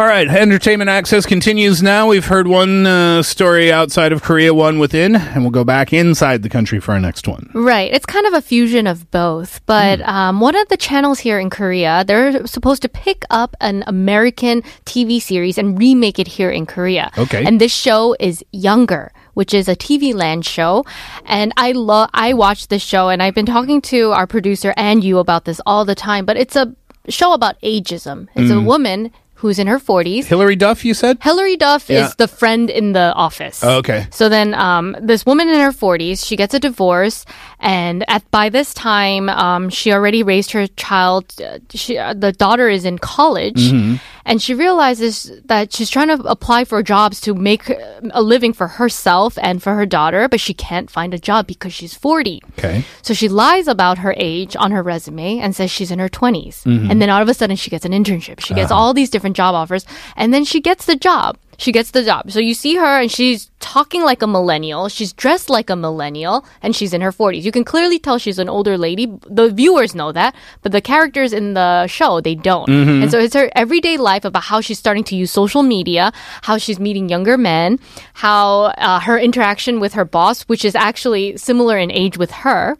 All 0.00 0.06
right, 0.06 0.28
entertainment 0.28 0.88
access 0.88 1.26
continues 1.26 1.82
now. 1.82 2.06
We've 2.06 2.24
heard 2.24 2.46
one 2.46 2.86
uh, 2.86 3.20
story 3.24 3.72
outside 3.72 4.12
of 4.12 4.22
Korea, 4.22 4.54
one 4.54 4.78
within, 4.78 5.16
and 5.16 5.42
we'll 5.42 5.50
go 5.50 5.64
back 5.64 5.92
inside 5.92 6.44
the 6.44 6.48
country 6.48 6.78
for 6.78 6.92
our 6.92 7.00
next 7.00 7.26
one. 7.26 7.50
Right. 7.52 7.92
It's 7.92 8.06
kind 8.06 8.24
of 8.24 8.32
a 8.32 8.40
fusion 8.40 8.86
of 8.86 9.10
both. 9.10 9.60
But 9.66 10.00
um, 10.02 10.38
one 10.38 10.54
of 10.54 10.68
the 10.68 10.76
channels 10.76 11.18
here 11.18 11.40
in 11.40 11.50
Korea, 11.50 12.04
they're 12.06 12.46
supposed 12.46 12.80
to 12.82 12.88
pick 12.88 13.24
up 13.30 13.56
an 13.60 13.82
American 13.88 14.62
TV 14.84 15.20
series 15.20 15.58
and 15.58 15.76
remake 15.76 16.20
it 16.20 16.28
here 16.28 16.50
in 16.52 16.64
Korea. 16.64 17.10
Okay. 17.18 17.44
And 17.44 17.60
this 17.60 17.74
show 17.74 18.14
is 18.20 18.44
Younger. 18.52 19.10
Which 19.34 19.54
is 19.54 19.68
a 19.68 19.76
TV 19.76 20.12
land 20.14 20.44
show, 20.44 20.84
and 21.24 21.52
I 21.56 21.70
love. 21.70 22.10
I 22.12 22.32
watched 22.32 22.70
this 22.70 22.82
show, 22.82 23.08
and 23.08 23.22
I've 23.22 23.36
been 23.36 23.46
talking 23.46 23.80
to 23.82 24.10
our 24.10 24.26
producer 24.26 24.74
and 24.76 25.04
you 25.04 25.18
about 25.18 25.44
this 25.44 25.60
all 25.64 25.84
the 25.84 25.94
time. 25.94 26.24
But 26.26 26.36
it's 26.36 26.56
a 26.56 26.74
show 27.08 27.32
about 27.32 27.54
ageism. 27.62 28.26
It's 28.34 28.50
a 28.50 28.54
Mm. 28.54 28.64
woman 28.64 29.12
who's 29.38 29.58
in 29.58 29.66
her 29.68 29.78
forties. 29.78 30.26
Hilary 30.26 30.56
Duff, 30.56 30.84
you 30.84 30.94
said? 30.94 31.18
Hilary 31.22 31.56
Duff 31.56 31.88
Yeah. 31.88 32.06
is 32.06 32.14
the 32.16 32.26
friend 32.26 32.68
in 32.70 32.92
the 32.92 33.12
office. 33.14 33.62
Oh, 33.62 33.78
okay. 33.78 34.06
So 34.10 34.28
then, 34.28 34.52
um, 34.54 34.96
this 35.00 35.24
woman 35.24 35.48
in 35.48 35.60
her 35.60 35.72
40s, 35.72 36.26
she 36.26 36.34
gets 36.36 36.54
a 36.54 36.58
divorce, 36.60 37.24
and 37.60 38.04
at 38.08 38.28
by 38.30 38.48
this 38.48 38.74
time, 38.74 39.28
um, 39.28 39.70
she 39.70 39.92
already 39.92 40.22
raised 40.22 40.50
her 40.52 40.66
child. 40.76 41.24
uh, 41.40 41.58
She, 41.74 41.96
uh, 41.98 42.14
the 42.14 42.32
daughter 42.32 42.68
is 42.68 42.84
in 42.84 42.98
college, 42.98 43.70
Mhm. 43.70 44.00
And 44.28 44.40
she 44.40 44.54
realizes 44.54 45.32
that 45.46 45.72
she's 45.72 45.90
trying 45.90 46.08
to 46.08 46.22
apply 46.24 46.64
for 46.64 46.82
jobs 46.82 47.20
to 47.22 47.34
make 47.34 47.68
a 48.12 48.22
living 48.22 48.52
for 48.52 48.68
herself 48.68 49.36
and 49.42 49.62
for 49.62 49.74
her 49.74 49.86
daughter, 49.86 50.28
but 50.28 50.38
she 50.38 50.54
can't 50.54 50.88
find 50.90 51.12
a 51.14 51.18
job 51.18 51.46
because 51.48 51.72
she's 51.74 51.94
40. 51.94 52.40
Okay. 52.58 52.84
So 53.02 53.14
she 53.14 53.28
lies 53.28 53.66
about 53.66 53.98
her 53.98 54.14
age 54.16 54.54
on 54.56 54.70
her 54.70 54.82
resume 54.82 55.38
and 55.40 55.56
says 55.56 55.70
she's 55.70 55.90
in 55.90 55.98
her 55.98 56.08
20s. 56.08 56.62
Mhm. 56.64 56.90
And 56.90 57.02
then 57.02 57.10
all 57.10 57.22
of 57.22 57.28
a 57.28 57.34
sudden 57.34 57.56
she 57.56 57.70
gets 57.70 57.84
an 57.84 57.92
internship. 57.92 58.38
She 58.40 58.54
gets 58.54 58.70
Uh-huh. 58.70 58.80
all 58.80 58.94
these 58.94 59.10
different 59.10 59.36
job 59.36 59.54
offers 59.54 59.84
and 60.16 60.32
then 60.32 60.44
she 60.44 60.60
gets 60.60 60.84
the 60.84 60.96
job. 60.96 61.36
She 61.58 61.72
gets 61.72 61.90
the 61.90 62.04
job. 62.04 62.30
So 62.30 62.38
you 62.38 62.54
see 62.54 62.76
her 62.76 63.00
and 63.00 63.10
she's 63.10 63.50
talking 63.58 64.02
like 64.02 64.22
a 64.22 64.28
millennial. 64.28 64.88
She's 64.88 65.12
dressed 65.12 65.50
like 65.50 65.68
a 65.68 65.74
millennial 65.76 66.46
and 66.62 66.74
she's 66.74 66.94
in 66.94 67.00
her 67.00 67.10
40s. 67.10 67.42
You 67.42 67.50
can 67.50 67.64
clearly 67.64 67.98
tell 67.98 68.16
she's 68.16 68.38
an 68.38 68.48
older 68.48 68.78
lady. 68.78 69.06
The 69.28 69.50
viewers 69.50 69.92
know 69.92 70.12
that, 70.12 70.36
but 70.62 70.70
the 70.70 70.80
characters 70.80 71.32
in 71.32 71.54
the 71.54 71.88
show, 71.88 72.20
they 72.20 72.36
don't. 72.36 72.68
Mhm. 72.68 73.02
And 73.02 73.10
so 73.10 73.18
it's 73.18 73.34
her 73.34 73.50
everyday 73.56 73.96
life 73.96 74.24
about 74.24 74.44
how 74.44 74.60
she's 74.60 74.78
starting 74.78 75.02
to 75.10 75.16
use 75.16 75.32
social 75.32 75.64
media, 75.64 76.12
how 76.42 76.58
she's 76.58 76.78
meeting 76.78 77.08
younger 77.08 77.36
men, 77.36 77.80
how 78.14 78.66
uh, 78.78 79.00
her 79.00 79.18
interaction 79.18 79.80
with 79.80 79.94
her 79.94 80.04
boss, 80.04 80.42
which 80.42 80.64
is 80.64 80.76
actually 80.76 81.36
similar 81.36 81.76
in 81.76 81.90
age 81.90 82.16
with 82.16 82.30
her. 82.46 82.76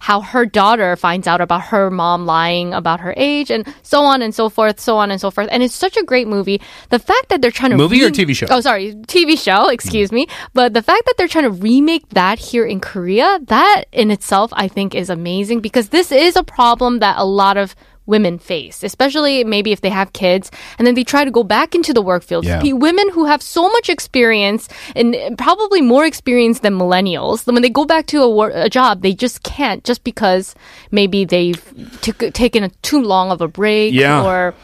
How 0.00 0.20
her 0.20 0.46
daughter 0.46 0.96
finds 0.96 1.26
out 1.26 1.40
about 1.40 1.62
her 1.62 1.90
mom 1.90 2.26
lying 2.26 2.72
about 2.74 3.00
her 3.00 3.14
age 3.16 3.50
and 3.50 3.66
so 3.82 4.02
on 4.02 4.22
and 4.22 4.34
so 4.34 4.48
forth, 4.48 4.80
so 4.80 4.96
on 4.96 5.10
and 5.10 5.20
so 5.20 5.30
forth. 5.30 5.48
And 5.50 5.62
it's 5.62 5.74
such 5.74 5.96
a 5.96 6.04
great 6.04 6.28
movie. 6.28 6.60
The 6.90 6.98
fact 6.98 7.28
that 7.28 7.42
they're 7.42 7.50
trying 7.50 7.70
to 7.72 7.76
Movie 7.76 8.02
or 8.02 8.10
TV 8.10 8.34
show? 8.34 8.46
Oh, 8.50 8.60
sorry, 8.60 8.94
TV 9.06 9.38
show. 9.38 9.68
Excuse 9.78 10.12
me. 10.12 10.26
But 10.54 10.74
the 10.74 10.82
fact 10.82 11.06
that 11.06 11.14
they're 11.16 11.28
trying 11.28 11.44
to 11.44 11.50
remake 11.50 12.08
that 12.10 12.38
here 12.38 12.66
in 12.66 12.80
Korea, 12.80 13.40
that 13.46 13.84
in 13.92 14.10
itself, 14.10 14.52
I 14.54 14.68
think, 14.68 14.94
is 14.94 15.10
amazing 15.10 15.60
because 15.60 15.90
this 15.90 16.12
is 16.12 16.36
a 16.36 16.44
problem 16.44 16.98
that 17.00 17.16
a 17.18 17.24
lot 17.24 17.56
of 17.56 17.74
women 18.08 18.38
face, 18.38 18.82
especially 18.82 19.44
maybe 19.44 19.70
if 19.70 19.80
they 19.82 19.90
have 19.90 20.12
kids 20.12 20.50
and 20.78 20.86
then 20.86 20.94
they 20.94 21.04
try 21.04 21.24
to 21.24 21.30
go 21.30 21.44
back 21.44 21.74
into 21.74 21.92
the 21.92 22.02
work 22.02 22.22
field. 22.24 22.44
Yeah. 22.44 22.72
Women 22.72 23.10
who 23.10 23.26
have 23.26 23.42
so 23.42 23.68
much 23.68 23.88
experience 23.88 24.68
and 24.96 25.14
probably 25.38 25.80
more 25.82 26.04
experience 26.06 26.60
than 26.60 26.74
millennials, 26.74 27.46
when 27.46 27.62
they 27.62 27.68
go 27.70 27.84
back 27.84 28.06
to 28.06 28.22
a, 28.22 28.28
wor- 28.30 28.50
a 28.54 28.68
job, 28.70 29.02
they 29.02 29.12
just 29.12 29.42
can't 29.42 29.84
just 29.84 30.02
because 30.02 30.54
maybe 30.90 31.24
they've 31.24 31.62
took 32.00 32.18
taken 32.32 32.64
a, 32.64 32.70
too 32.82 33.00
long 33.02 33.30
of 33.30 33.40
a 33.40 33.48
break 33.48 33.92
Yeah. 33.92 34.24
or 34.24 34.54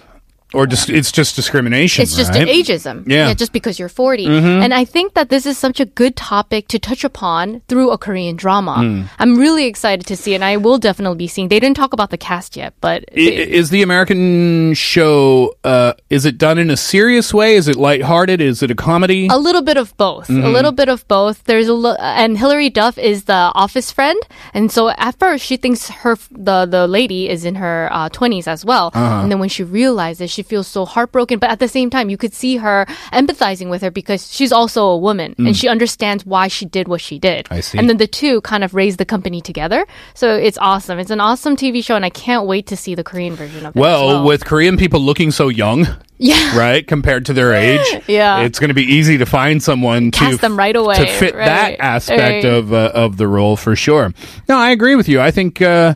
Or 0.54 0.66
just 0.66 0.88
it's 0.90 1.10
just 1.12 1.36
discrimination. 1.36 2.02
it's 2.02 2.16
just 2.16 2.32
right? 2.32 2.46
ageism. 2.48 3.04
Yeah. 3.06 3.34
just 3.34 3.52
because 3.52 3.78
you're 3.78 3.88
40. 3.88 4.26
Mhm. 4.26 4.62
And 4.64 4.72
I 4.74 4.84
think 4.84 5.14
that 5.14 5.28
this 5.28 5.44
is 5.46 5.58
such 5.58 5.80
a 5.80 5.84
good 5.84 6.14
topic 6.16 6.68
to 6.68 6.78
touch 6.78 7.02
upon 7.04 7.60
through 7.68 7.90
a 7.90 7.98
Korean 7.98 8.36
drama. 8.36 8.76
Mm. 8.78 9.08
I'm 9.18 9.36
really 9.36 9.66
excited 9.66 10.06
to 10.06 10.16
see 10.16 10.34
and 10.34 10.44
I 10.44 10.56
will 10.56 10.78
definitely 10.78 11.18
be 11.18 11.26
seeing. 11.28 11.48
They 11.48 11.58
didn't 11.60 11.76
talk 11.76 11.92
about 11.92 12.10
the 12.10 12.18
cast 12.18 12.56
yet, 12.56 12.74
but 12.80 13.04
I- 13.16 13.20
Is 13.60 13.70
the 13.70 13.82
American 13.82 14.74
show? 14.74 15.54
Uh, 15.64 15.92
is 16.10 16.24
it 16.24 16.38
done 16.38 16.58
in 16.58 16.70
a 16.70 16.76
serious 16.76 17.34
way? 17.34 17.56
Is 17.56 17.66
it 17.68 17.76
lighthearted? 17.76 18.40
Is 18.40 18.62
it 18.62 18.70
a 18.70 18.74
comedy? 18.74 19.26
A 19.30 19.38
little 19.38 19.62
bit 19.62 19.76
of 19.76 19.96
both. 19.96 20.28
A 20.28 20.32
Mhm. 20.32 20.52
little 20.52 20.72
bit 20.72 20.88
of 20.88 21.06
both. 21.08 21.42
There's 21.44 21.68
a 21.68 21.74
lo- 21.74 21.96
and 21.98 22.38
Hilary 22.38 22.70
Duff 22.70 22.96
is 22.98 23.24
the 23.24 23.42
office 23.64 23.90
friend, 23.90 24.20
and 24.52 24.70
so 24.70 24.90
at 24.90 25.18
first 25.18 25.44
she 25.44 25.56
thinks 25.56 25.88
her 26.04 26.16
the 26.30 26.66
the 26.66 26.86
lady 26.86 27.28
is 27.28 27.44
in 27.44 27.56
her 27.56 27.88
uh, 27.92 28.08
20s 28.10 28.46
as 28.46 28.64
well, 28.64 28.90
Uh-huh. 28.94 29.20
and 29.22 29.30
then 29.30 29.38
when 29.42 29.48
she 29.48 29.62
realizes, 29.64 30.30
she 30.30 30.42
feels 30.44 30.66
so 30.68 30.84
heartbroken. 30.84 31.38
But 31.38 31.50
at 31.50 31.58
the 31.58 31.68
same 31.68 31.90
time, 31.90 32.10
you 32.10 32.16
could 32.16 32.32
see 32.32 32.56
her 32.58 32.86
empathizing 33.12 33.70
with 33.70 33.82
her 33.82 33.90
because 33.90 34.32
she's 34.32 34.52
also 34.52 34.86
a 34.86 34.96
woman 34.98 35.34
and 35.38 35.48
Mm. 35.48 35.54
she 35.60 35.68
understands 35.68 36.24
why 36.26 36.48
she 36.48 36.64
did 36.66 36.88
what 36.88 37.00
she 37.00 37.18
did. 37.18 37.46
I 37.50 37.60
see. 37.60 37.78
And 37.78 37.88
then 37.88 37.96
the 37.98 38.06
two 38.06 38.40
kind 38.42 38.62
of 38.64 38.74
raise 38.74 38.96
the 38.96 39.04
company 39.04 39.40
together. 39.40 39.86
So 40.14 40.34
it's 40.36 40.58
awesome. 40.58 40.98
It's 40.98 41.10
an 41.10 41.20
awesome 41.20 41.56
TV 41.56 41.82
show, 41.84 41.96
and 41.96 42.04
I 42.04 42.10
can't 42.10 42.46
wait 42.46 42.66
to 42.68 42.76
see 42.76 42.94
the 42.94 43.04
Korean 43.04 43.34
version 43.34 43.66
of 43.66 43.74
it. 43.76 43.78
well, 43.78 44.06
well. 44.06 44.24
with 44.24 44.44
Korean 44.44 44.76
people 44.76 45.00
looking 45.00 45.30
so 45.30 45.48
young, 45.48 45.86
yeah. 46.18 46.56
right, 46.58 46.86
compared 46.86 47.26
to 47.26 47.32
their 47.32 47.52
age, 47.68 47.86
Yeah. 48.06 48.40
it's 48.40 48.58
going 48.58 48.68
to 48.68 48.74
be 48.74 48.84
easy 48.84 49.18
to 49.18 49.26
find 49.26 49.62
someone 49.62 50.10
Cast 50.10 50.36
to 50.36 50.40
them 50.40 50.58
right 50.58 50.74
away, 50.76 50.96
to 50.96 51.06
fit 51.06 51.34
that 51.34 51.76
aspect 51.80 52.44
right. 52.44 52.44
of 52.44 52.72
uh, 52.72 52.90
of 52.94 53.16
the 53.16 53.26
role 53.26 53.56
for 53.56 53.74
sure. 53.76 54.12
No, 54.48 54.56
I 54.58 54.70
agree 54.70 54.94
with 54.96 55.08
you. 55.08 55.20
I 55.20 55.30
think. 55.30 55.60
Uh, 55.62 55.94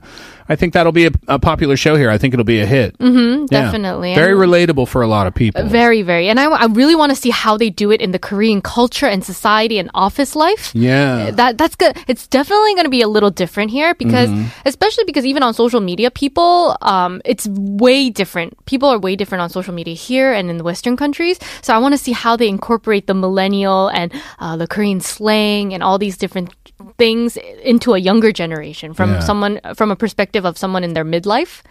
I 0.48 0.56
think 0.56 0.72
that'll 0.72 0.92
be 0.92 1.06
a, 1.06 1.10
a 1.28 1.38
popular 1.38 1.76
show 1.76 1.94
here. 1.96 2.10
I 2.10 2.18
think 2.18 2.32
it'll 2.34 2.44
be 2.44 2.60
a 2.60 2.66
hit. 2.66 2.96
Mhm, 2.98 3.48
Yeah. 3.50 3.64
definitely. 3.64 4.14
Very 4.14 4.32
relatable 4.34 4.88
for 4.88 5.02
a 5.02 5.06
lot 5.06 5.26
of 5.26 5.34
people. 5.34 5.62
Very, 5.64 6.02
very. 6.02 6.28
And 6.28 6.40
I, 6.40 6.44
I 6.46 6.66
really 6.66 6.94
want 6.94 7.10
to 7.10 7.16
see 7.16 7.30
how 7.30 7.56
they 7.58 7.70
do 7.70 7.90
it 7.90 8.00
in 8.00 8.12
the 8.12 8.18
Korean 8.18 8.60
culture 8.62 9.06
and 9.06 9.22
society 9.24 9.78
and 9.78 9.90
office 9.94 10.34
life. 10.34 10.70
Yeah. 10.74 11.30
That 11.32 11.58
that's 11.58 11.76
good. 11.76 11.96
It's 12.08 12.26
definitely 12.26 12.72
going 12.74 12.84
to 12.84 12.90
be 12.90 13.02
a 13.02 13.08
little 13.08 13.30
different 13.30 13.70
here 13.70 13.94
because, 13.94 14.30
Mhm. 14.30 14.46
especially 14.64 15.04
because 15.04 15.26
even 15.26 15.42
on 15.42 15.52
social 15.54 15.80
media, 15.80 16.10
people, 16.10 16.76
um, 16.82 17.20
it's 17.24 17.46
way 17.48 18.08
different. 18.10 18.56
People 18.66 18.88
are 18.88 18.98
way 18.98 19.16
different 19.16 19.42
on 19.42 19.50
social 19.50 19.74
media 19.74 19.94
here 19.94 20.32
and 20.32 20.48
in 20.50 20.56
the 20.56 20.64
Western 20.64 20.96
countries. 20.96 21.38
So 21.62 21.74
I 21.74 21.78
want 21.78 21.92
to 21.94 21.98
see 21.98 22.12
how 22.12 22.36
they 22.36 22.48
incorporate 22.48 23.06
the 23.06 23.14
millennial 23.14 23.88
and 23.88 24.12
uh, 24.38 24.56
the 24.56 24.66
Korean 24.66 25.00
slang 25.00 25.74
and 25.74 25.82
all 25.82 25.98
these 25.98 26.16
different 26.16 26.54
things 26.96 27.36
into 27.64 27.94
a 27.94 27.98
younger 27.98 28.30
generation 28.32 28.94
from 28.94 29.12
Yeah. 29.12 29.20
someone 29.20 29.60
from 29.74 29.90
a 29.90 29.96
perspective 29.96 30.37
of 30.44 30.58
someone 30.58 30.84
in 30.84 30.94
their 30.94 31.04
midlife, 31.04 31.62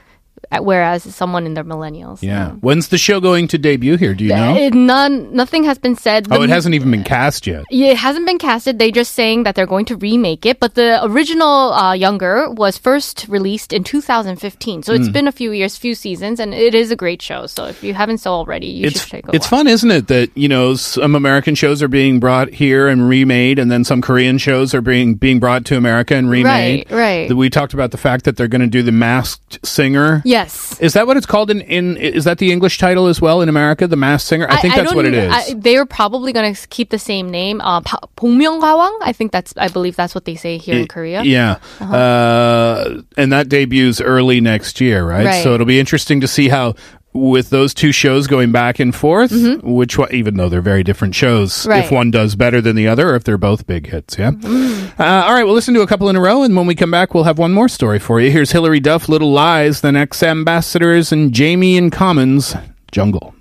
whereas 0.60 1.04
someone 1.04 1.46
in 1.46 1.54
their 1.54 1.64
millennials. 1.64 2.22
Yeah. 2.22 2.52
When's 2.62 2.88
the 2.90 2.98
show 2.98 3.20
going 3.20 3.48
to 3.50 3.58
debut 3.58 3.98
here? 3.98 4.14
Do 4.14 4.24
you 4.24 4.32
know? 4.36 4.56
It, 4.56 4.74
none, 4.74 5.34
nothing 5.34 5.64
has 5.66 5.78
been 5.78 5.96
said. 5.96 6.28
oh, 6.32 6.42
it 6.44 6.50
hasn't 6.50 6.76
even 6.76 6.92
been 6.92 7.04
cast 7.04 7.48
yet. 7.48 7.66
Yeah, 7.70 7.88
it 7.92 7.98
hasn't 7.98 8.26
been 8.26 8.38
casted. 8.40 8.80
They're 8.80 8.92
just 8.92 9.14
saying 9.14 9.44
that 9.44 9.56
they're 9.56 9.66
going 9.66 9.86
to 9.86 9.96
remake 9.98 10.46
it. 10.46 10.60
But 10.60 10.76
the 10.76 11.04
original 11.06 11.74
uh, 11.74 11.94
Younger 11.94 12.50
was 12.52 12.78
first 12.78 13.26
released 13.28 13.74
in 13.74 13.84
2015, 13.84 14.84
so 14.84 14.94
it's 14.94 15.08
Mm. 15.10 15.14
been 15.14 15.28
a 15.28 15.32
few 15.32 15.52
years, 15.52 15.78
few 15.78 15.96
seasons, 15.96 16.40
and 16.40 16.54
it 16.54 16.74
is 16.76 16.92
a 16.92 16.96
great 16.96 17.22
show. 17.22 17.46
So 17.48 17.66
if 17.66 17.84
you 17.84 17.94
haven't 17.94 18.20
so 18.20 18.32
already, 18.34 18.68
you 18.68 18.88
it's 18.88 19.02
should 19.02 19.12
take 19.12 19.28
a 19.28 19.36
it's 19.36 19.46
watch. 19.46 19.50
fun, 19.60 19.68
isn't 19.68 19.92
it? 19.92 20.08
That 20.08 20.30
you 20.36 20.48
know 20.48 20.76
some 20.76 21.16
American 21.16 21.56
shows 21.56 21.82
are 21.84 21.88
being 21.88 22.20
brought 22.20 22.50
here 22.54 22.88
and 22.88 23.08
remade, 23.10 23.60
and 23.60 23.72
then 23.72 23.84
some 23.84 24.02
Korean 24.02 24.38
shows 24.38 24.74
are 24.74 24.82
being 24.82 25.16
being 25.16 25.40
brought 25.40 25.66
to 25.66 25.78
America 25.78 26.16
and 26.16 26.30
remade. 26.30 26.86
Right, 26.92 27.28
right. 27.30 27.34
We 27.36 27.50
talked 27.50 27.74
about 27.74 27.92
the 27.92 27.98
fact 27.98 28.26
that 28.26 28.38
they're 28.38 28.48
going 28.48 28.62
to 28.62 28.68
do 28.68 28.82
the 28.84 28.92
Masked 28.92 29.66
Singer. 29.66 30.22
Yes. 30.27 30.79
Is 30.81 30.93
that 30.95 31.07
what 31.07 31.17
it's 31.17 31.27
called 31.27 31.51
in, 31.51 31.61
in? 31.63 31.97
Is 31.97 32.25
that 32.25 32.39
the 32.39 32.51
English 32.53 32.79
title 32.79 33.07
as 33.07 33.21
well 33.21 33.41
in 33.41 33.49
America? 33.49 33.87
The 33.87 33.97
Masked 33.97 34.29
Singer. 34.29 34.47
I 34.49 34.61
think 34.61 34.75
that's 34.75 34.91
don't 34.91 34.97
what 34.97 35.07
it 35.07 35.15
is. 35.15 35.33
I, 35.33 35.55
they're 35.55 35.87
probably 35.87 36.33
going 36.33 36.55
to 36.55 36.69
keep 36.69 36.91
the 36.91 36.99
same 36.99 37.31
name. 37.31 37.61
Uh, 37.61 37.81
바- 37.81 38.07
복면가왕? 38.17 38.91
I 39.03 39.13
think 39.13 39.33
that's. 39.33 39.55
I 39.57 39.69
believe 39.69 39.97
that's 39.97 40.15
what 40.15 40.25
they 40.25 40.35
say 40.35 40.59
here 40.59 40.77
in 40.77 40.83
It- 40.85 40.89
Korea. 40.89 41.23
Yeah. 41.23 41.59
Uh-huh. 41.81 41.95
uh 41.97 43.01
and 43.17 43.33
that 43.33 43.49
debuts 43.49 44.01
early 44.01 44.41
next 44.41 44.81
year, 44.81 45.05
right? 45.07 45.27
Right. 45.27 45.43
So 45.43 45.55
it'll 45.55 45.67
be 45.67 45.81
interesting 45.81 46.21
to 46.21 46.29
see 46.29 46.49
how. 46.49 46.75
with 47.14 47.50
those 47.50 47.74
two 47.74 47.92
shows 47.92 48.28
going 48.28 48.52
back 48.52 48.80
and 48.80 48.94
forth, 48.94 49.32
which 49.64 49.98
one, 49.98 50.14
even 50.14 50.36
though 50.38 50.50
they're 50.50 50.62
very 50.62 50.84
different 50.84 51.16
shows, 51.16 51.52
Mm-hmm. 51.54 51.70
Right. 51.70 51.86
if 51.86 51.92
one 51.92 52.12
does 52.12 52.36
better 52.36 52.62
than 52.62 52.76
the 52.76 52.88
other, 52.88 53.10
or 53.10 53.16
if 53.16 53.24
they're 53.24 53.38
both 53.38 53.66
big 53.66 53.88
hits, 53.88 54.18
yeah. 54.20 54.32
Mm. 54.32 55.00
Uh, 55.00 55.04
all 55.26 55.34
right, 55.34 55.44
we'll 55.44 55.54
listen 55.56 55.74
to 55.74 55.82
a 55.82 55.88
couple 55.88 56.10
in 56.10 56.16
a 56.16 56.22
row, 56.22 56.44
and 56.44 56.56
when 56.56 56.68
we 56.68 56.76
come 56.76 56.92
back, 56.92 57.14
we'll 57.14 57.24
have 57.24 57.40
one 57.40 57.54
more 57.54 57.70
story 57.70 57.98
for 58.00 58.20
you. 58.20 58.30
Here's 58.32 58.52
Hilary 58.52 58.80
Duff, 58.80 59.10
Little 59.10 59.32
Lies, 59.32 59.82
then 59.82 59.96
X 59.96 60.22
Ambassadors, 60.22 61.12
and 61.12 61.34
Jamie 61.34 61.78
N 61.78 61.90
Commons, 61.90 62.56
Jungle. 62.92 63.34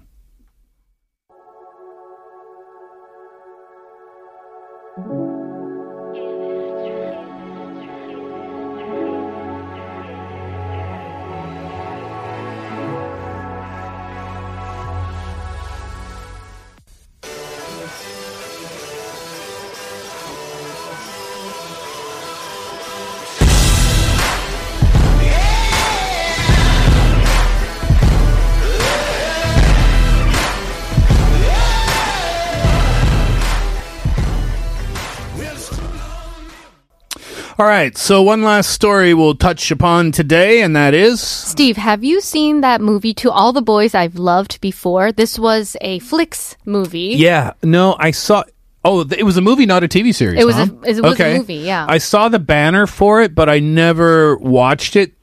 All 37.58 37.64
right, 37.64 37.96
so 37.96 38.20
one 38.20 38.42
last 38.42 38.68
story 38.68 39.14
we'll 39.14 39.34
touch 39.34 39.70
upon 39.70 40.12
today, 40.12 40.60
and 40.60 40.76
that 40.76 40.92
is. 40.92 41.22
Steve, 41.22 41.78
have 41.78 42.04
you 42.04 42.20
seen 42.20 42.60
that 42.60 42.82
movie 42.82 43.14
To 43.14 43.30
All 43.30 43.54
the 43.54 43.62
Boys 43.62 43.94
I've 43.94 44.16
Loved 44.16 44.60
Before? 44.60 45.10
This 45.10 45.38
was 45.38 45.74
a 45.80 45.98
Flix 46.00 46.54
movie. 46.66 47.14
Yeah, 47.16 47.54
no, 47.62 47.96
I 47.98 48.10
saw. 48.10 48.44
Oh, 48.84 49.08
it 49.10 49.22
was 49.22 49.38
a 49.38 49.40
movie, 49.40 49.64
not 49.64 49.82
a 49.82 49.88
TV 49.88 50.14
series. 50.14 50.38
It 50.38 50.44
was 50.44 50.56
huh? 50.56 50.66
a- 50.70 50.86
it 50.86 50.88
was 50.88 50.98
a 50.98 51.06
okay. 51.12 51.38
movie, 51.38 51.54
yeah. 51.54 51.86
I 51.88 51.96
saw 51.96 52.28
the 52.28 52.38
banner 52.38 52.86
for 52.86 53.22
it, 53.22 53.34
but 53.34 53.48
I 53.48 53.58
never 53.60 54.36
watched 54.36 54.94
it 54.94 55.14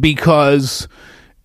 because 0.00 0.88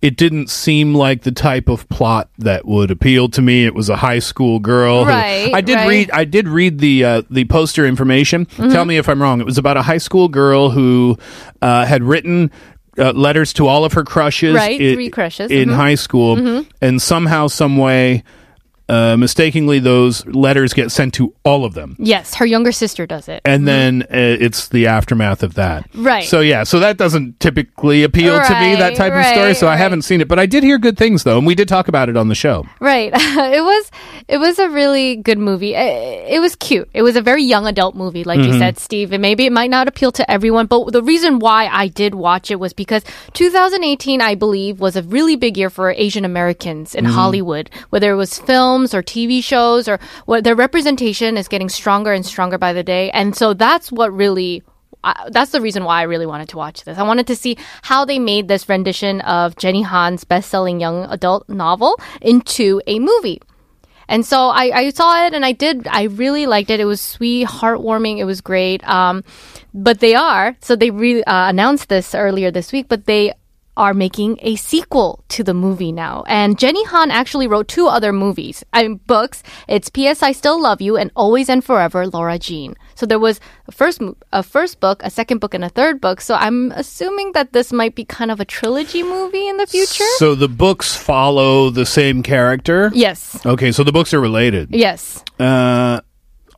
it 0.00 0.16
didn't 0.16 0.48
seem 0.48 0.94
like 0.94 1.22
the 1.22 1.32
type 1.32 1.68
of 1.68 1.88
plot 1.88 2.28
that 2.38 2.66
would 2.66 2.90
appeal 2.90 3.28
to 3.30 3.42
me. 3.42 3.64
It 3.66 3.74
was 3.74 3.88
a 3.88 3.96
high 3.96 4.20
school 4.20 4.58
girl. 4.60 5.04
who- 5.04 5.10
Right, 5.10 5.50
I 5.52 5.60
did 5.60 5.74
right. 5.74 5.88
read. 5.88 6.10
I 6.12 6.24
did 6.24 6.46
read 6.48 6.78
the 6.78 7.04
uh, 7.04 7.22
the 7.30 7.44
poster 7.46 7.84
information. 7.86 8.46
Mhm. 8.46 8.70
Tell 8.72 8.84
me 8.84 8.96
if 8.96 9.08
I'm 9.08 9.20
wrong. 9.20 9.40
It 9.40 9.46
was 9.46 9.58
about 9.58 9.76
a 9.76 9.82
high 9.82 9.98
school 9.98 10.28
girl 10.28 10.70
who 10.70 11.18
uh, 11.62 11.84
had 11.86 12.02
written. 12.02 12.50
Uh, 13.00 13.12
letters 13.12 13.52
to 13.52 13.68
all 13.68 13.84
of 13.84 13.92
her 13.92 14.02
crushes, 14.02 14.56
Right, 14.56 14.74
i- 14.74 14.94
three 14.94 15.08
crushes, 15.08 15.52
in 15.52 15.68
mhm. 15.68 15.74
high 15.76 15.94
school, 15.94 16.34
Mhm. 16.34 16.66
and 16.82 17.00
somehow, 17.00 17.46
some 17.46 17.76
way, 17.76 18.24
uh, 18.88 19.16
mistakenly, 19.16 19.78
those 19.78 20.24
letters 20.26 20.72
get 20.72 20.90
sent 20.90 21.14
to 21.14 21.34
all 21.44 21.64
of 21.64 21.74
them. 21.74 21.96
Yes, 21.98 22.34
her 22.36 22.46
younger 22.46 22.72
sister 22.72 23.06
does 23.06 23.28
it. 23.28 23.42
And 23.44 23.66
then 23.68 24.02
uh, 24.04 24.06
it's 24.12 24.68
the 24.68 24.86
aftermath 24.86 25.42
of 25.42 25.54
that. 25.54 25.88
Right. 25.94 26.24
So, 26.24 26.40
yeah, 26.40 26.64
so 26.64 26.78
that 26.80 26.96
doesn't 26.96 27.38
typically 27.40 28.02
appeal 28.02 28.34
to 28.42 28.60
me, 28.60 28.76
that 28.76 28.96
type 28.96 29.12
of 29.12 29.24
story. 29.26 29.46
right, 29.48 29.56
So 29.56 29.68
I 29.68 29.76
haven't 29.76 30.02
seen 30.02 30.20
it, 30.20 30.28
but 30.28 30.38
I 30.38 30.46
did 30.46 30.62
hear 30.62 30.78
good 30.78 30.96
things, 30.96 31.24
though. 31.24 31.38
And 31.38 31.46
we 31.46 31.54
did 31.54 31.68
talk 31.68 31.88
about 31.88 32.08
it 32.08 32.16
on 32.16 32.28
the 32.28 32.34
show. 32.34 32.64
Right. 32.80 33.12
it 33.14 33.62
was 33.62 33.90
it 34.28 34.38
was 34.38 34.58
a 34.58 34.68
really 34.68 35.16
good 35.16 35.38
movie. 35.38 35.74
It, 35.74 36.34
it 36.36 36.40
was 36.40 36.54
cute. 36.56 36.88
It 36.94 37.02
was 37.02 37.16
a 37.16 37.22
very 37.22 37.42
young 37.42 37.66
adult 37.66 37.94
movie, 37.94 38.24
like 38.24 38.38
you 38.40 38.52
Mhm. 38.52 38.58
said, 38.58 38.78
Steve. 38.78 39.12
And 39.12 39.22
maybe 39.22 39.46
it 39.46 39.52
might 39.52 39.70
not 39.70 39.88
appeal 39.88 40.12
to 40.12 40.30
everyone, 40.30 40.66
but 40.66 40.92
the 40.92 41.02
reason 41.02 41.38
why 41.38 41.66
I 41.68 41.88
did 41.88 42.14
watch 42.14 42.50
it 42.50 42.58
was 42.60 42.72
because 42.72 43.02
2018, 43.34 44.20
I 44.20 44.34
believe, 44.34 44.80
was 44.80 44.96
a 44.96 45.02
really 45.02 45.36
big 45.36 45.56
year 45.56 45.70
for 45.70 45.90
Asian 45.92 46.24
Americans 46.24 46.94
in 46.94 47.04
Mhm. 47.06 47.10
Hollywood. 47.12 47.70
Whether 47.90 48.12
it 48.12 48.16
was 48.16 48.36
films 48.78 48.94
or 48.94 49.02
TV 49.02 49.42
shows 49.42 49.88
or 49.88 49.98
what 50.26 50.44
their 50.44 50.54
representation 50.54 51.36
is 51.36 51.48
getting 51.48 51.68
stronger 51.68 52.12
and 52.12 52.24
stronger 52.24 52.58
by 52.58 52.72
the 52.72 52.82
day. 52.82 53.10
And 53.10 53.34
so 53.34 53.54
that's 53.54 53.90
what 53.90 54.12
really 54.12 54.62
I, 55.04 55.28
that's 55.30 55.52
the 55.52 55.60
reason 55.60 55.84
why 55.84 56.00
I 56.00 56.02
really 56.02 56.26
wanted 56.26 56.48
to 56.50 56.56
watch 56.56 56.84
this. 56.84 56.98
I 56.98 57.02
wanted 57.04 57.26
to 57.28 57.36
see 57.36 57.56
how 57.82 58.04
they 58.04 58.18
made 58.18 58.48
this 58.48 58.68
rendition 58.68 59.20
of 59.22 59.56
Jenny 59.56 59.82
Han's 59.82 60.24
best-selling 60.24 60.80
young 60.80 61.04
adult 61.04 61.48
novel 61.48 62.00
into 62.20 62.80
a 62.86 62.98
movie. 62.98 63.40
And 64.08 64.24
so 64.24 64.48
I, 64.48 64.70
I 64.74 64.90
saw 64.90 65.26
it 65.26 65.34
and 65.34 65.44
I 65.44 65.52
did, 65.52 65.86
I 65.86 66.04
really 66.04 66.46
liked 66.46 66.70
it. 66.70 66.80
It 66.80 66.84
was 66.86 67.00
sweet, 67.00 67.46
heartwarming. 67.46 68.18
It 68.18 68.24
was 68.24 68.40
great. 68.40 68.82
Um, 68.88 69.22
but 69.72 70.00
they 70.00 70.14
are, 70.14 70.56
so 70.60 70.74
they 70.74 70.90
re- 70.90 71.22
uh, 71.22 71.48
announced 71.50 71.88
this 71.88 72.14
earlier 72.14 72.50
this 72.50 72.72
week, 72.72 72.88
but 72.88 73.04
they 73.06 73.34
are 73.78 73.94
making 73.94 74.38
a 74.42 74.56
sequel 74.56 75.24
to 75.28 75.44
the 75.44 75.54
movie 75.54 75.92
now. 75.92 76.24
And 76.26 76.58
Jenny 76.58 76.84
Han 76.86 77.10
actually 77.10 77.46
wrote 77.46 77.68
two 77.68 77.86
other 77.86 78.12
movies, 78.12 78.64
I 78.72 78.82
mean, 78.82 79.00
books. 79.06 79.42
It's 79.68 79.88
P.S. 79.88 80.22
I 80.22 80.32
Still 80.32 80.60
Love 80.60 80.82
You 80.82 80.96
and 80.96 81.10
Always 81.14 81.48
and 81.48 81.64
Forever, 81.64 82.06
Lara 82.08 82.38
Jean. 82.38 82.74
So 82.96 83.06
there 83.06 83.20
was 83.20 83.38
a 83.68 83.72
first, 83.72 84.02
a 84.32 84.42
first 84.42 84.80
book, 84.80 85.00
a 85.04 85.10
second 85.10 85.38
book, 85.38 85.54
and 85.54 85.64
a 85.64 85.68
third 85.68 86.00
book. 86.00 86.20
So 86.20 86.34
I'm 86.34 86.72
assuming 86.72 87.32
that 87.32 87.52
this 87.52 87.72
might 87.72 87.94
be 87.94 88.04
kind 88.04 88.32
of 88.32 88.40
a 88.40 88.44
trilogy 88.44 89.04
movie 89.04 89.46
in 89.46 89.56
the 89.56 89.66
future. 89.66 90.04
So 90.16 90.34
the 90.34 90.48
books 90.48 90.96
follow 90.96 91.70
the 91.70 91.86
same 91.86 92.24
character? 92.24 92.90
Yes. 92.92 93.46
Okay, 93.46 93.70
so 93.70 93.84
the 93.84 93.92
books 93.92 94.12
are 94.12 94.20
related. 94.20 94.74
Yes. 94.74 95.22
Uh, 95.38 96.00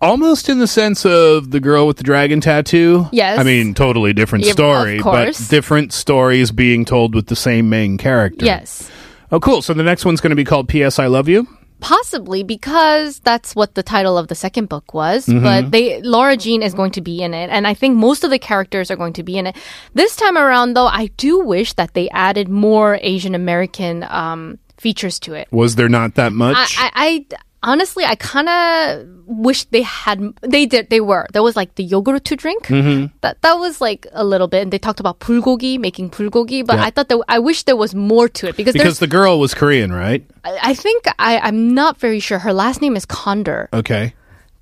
almost 0.00 0.48
in 0.48 0.58
the 0.58 0.66
sense 0.66 1.04
of 1.04 1.50
the 1.50 1.60
girl 1.60 1.86
with 1.86 1.96
the 1.98 2.02
dragon 2.04 2.40
tattoo. 2.40 3.06
Yes. 3.12 3.38
I 3.38 3.42
mean, 3.42 3.74
totally 3.74 4.12
different 4.12 4.44
Yeah, 4.46 4.52
story, 4.52 5.00
but 5.02 5.40
different 5.48 5.92
stories 5.92 6.50
being 6.50 6.84
told 6.84 7.14
with 7.14 7.26
the 7.26 7.36
same 7.36 7.68
main 7.68 7.98
character. 7.98 8.44
Yes. 8.46 8.90
Oh, 9.32 9.40
cool. 9.40 9.62
So 9.62 9.74
the 9.74 9.82
next 9.82 10.04
one's 10.04 10.20
going 10.20 10.30
to 10.30 10.36
be 10.36 10.44
called 10.44 10.68
P.S. 10.68 10.98
I 10.98 11.06
Love 11.06 11.28
You. 11.28 11.46
Possibly 11.80 12.42
because 12.42 13.20
that's 13.20 13.54
what 13.56 13.74
the 13.74 13.82
title 13.82 14.18
of 14.18 14.28
the 14.28 14.34
second 14.34 14.68
book 14.68 14.92
was, 14.92 15.24
Mhm. 15.26 15.42
but 15.42 15.70
they 15.70 16.02
Lara 16.02 16.36
Jean 16.36 16.62
is 16.62 16.74
going 16.74 16.90
to 16.90 17.00
be 17.00 17.22
in 17.22 17.32
it, 17.32 17.48
and 17.48 17.66
I 17.66 17.72
think 17.72 17.96
most 17.96 18.22
of 18.22 18.28
the 18.28 18.38
characters 18.38 18.90
are 18.90 18.96
going 18.96 19.14
to 19.14 19.22
be 19.22 19.38
in 19.38 19.46
it. 19.46 19.56
This 19.94 20.14
time 20.14 20.36
around, 20.36 20.74
though, 20.74 20.86
I 20.88 21.06
do 21.16 21.38
wish 21.40 21.72
that 21.74 21.94
they 21.94 22.10
added 22.10 22.50
more 22.50 22.98
Asian 23.00 23.34
American 23.34 24.04
um, 24.10 24.58
features 24.76 25.18
to 25.20 25.32
it. 25.32 25.48
Was 25.52 25.76
there 25.76 25.88
not 25.88 26.16
that 26.16 26.32
much? 26.34 26.76
I, 26.78 26.90
I, 26.94 27.26
I 27.32 27.36
honestly, 27.62 28.05
I 28.05 28.14
kind 28.14 28.49
of 28.49 29.07
wish 29.27 29.64
they 29.66 29.83
had. 29.83 30.20
They 30.42 30.66
did. 30.66 30.90
They 30.90 31.01
were. 31.01 31.27
There 31.33 31.42
was 31.42 31.57
like 31.57 31.75
the 31.77 31.85
yogurt 31.85 32.25
to 32.27 32.37
drink. 32.37 32.66
Mhm. 32.66 33.11
That 33.20 33.40
that 33.42 33.55
was 33.59 33.81
like 33.81 34.07
a 34.12 34.25
little 34.25 34.49
bit, 34.49 34.62
and 34.62 34.73
they 34.73 34.79
talked 34.79 35.01
about 35.01 35.20
bulgogi, 35.20 35.79
making 35.79 36.11
bulgogi. 36.11 36.64
But 36.66 36.77
Yeah. 36.79 36.85
I 36.87 36.90
thought 36.90 37.09
that 37.09 37.18
I 37.29 37.38
wish 37.38 37.64
there 37.64 37.77
was 37.77 37.94
more 37.94 38.29
to 38.29 38.49
it 38.49 38.57
because, 38.57 38.73
because 38.75 38.99
the 38.99 39.07
girl 39.07 39.38
was 39.38 39.55
Korean, 39.55 39.92
right? 39.92 40.25
I 40.44 40.59
I 40.70 40.75
think 40.75 41.05
I, 41.18 41.38
I'm 41.38 41.75
not 41.75 41.99
very 42.01 42.20
sure. 42.20 42.38
Her 42.38 42.53
last 42.53 42.81
name 42.83 42.96
is 42.96 43.05
Condor. 43.07 43.68
Okay. 43.73 44.14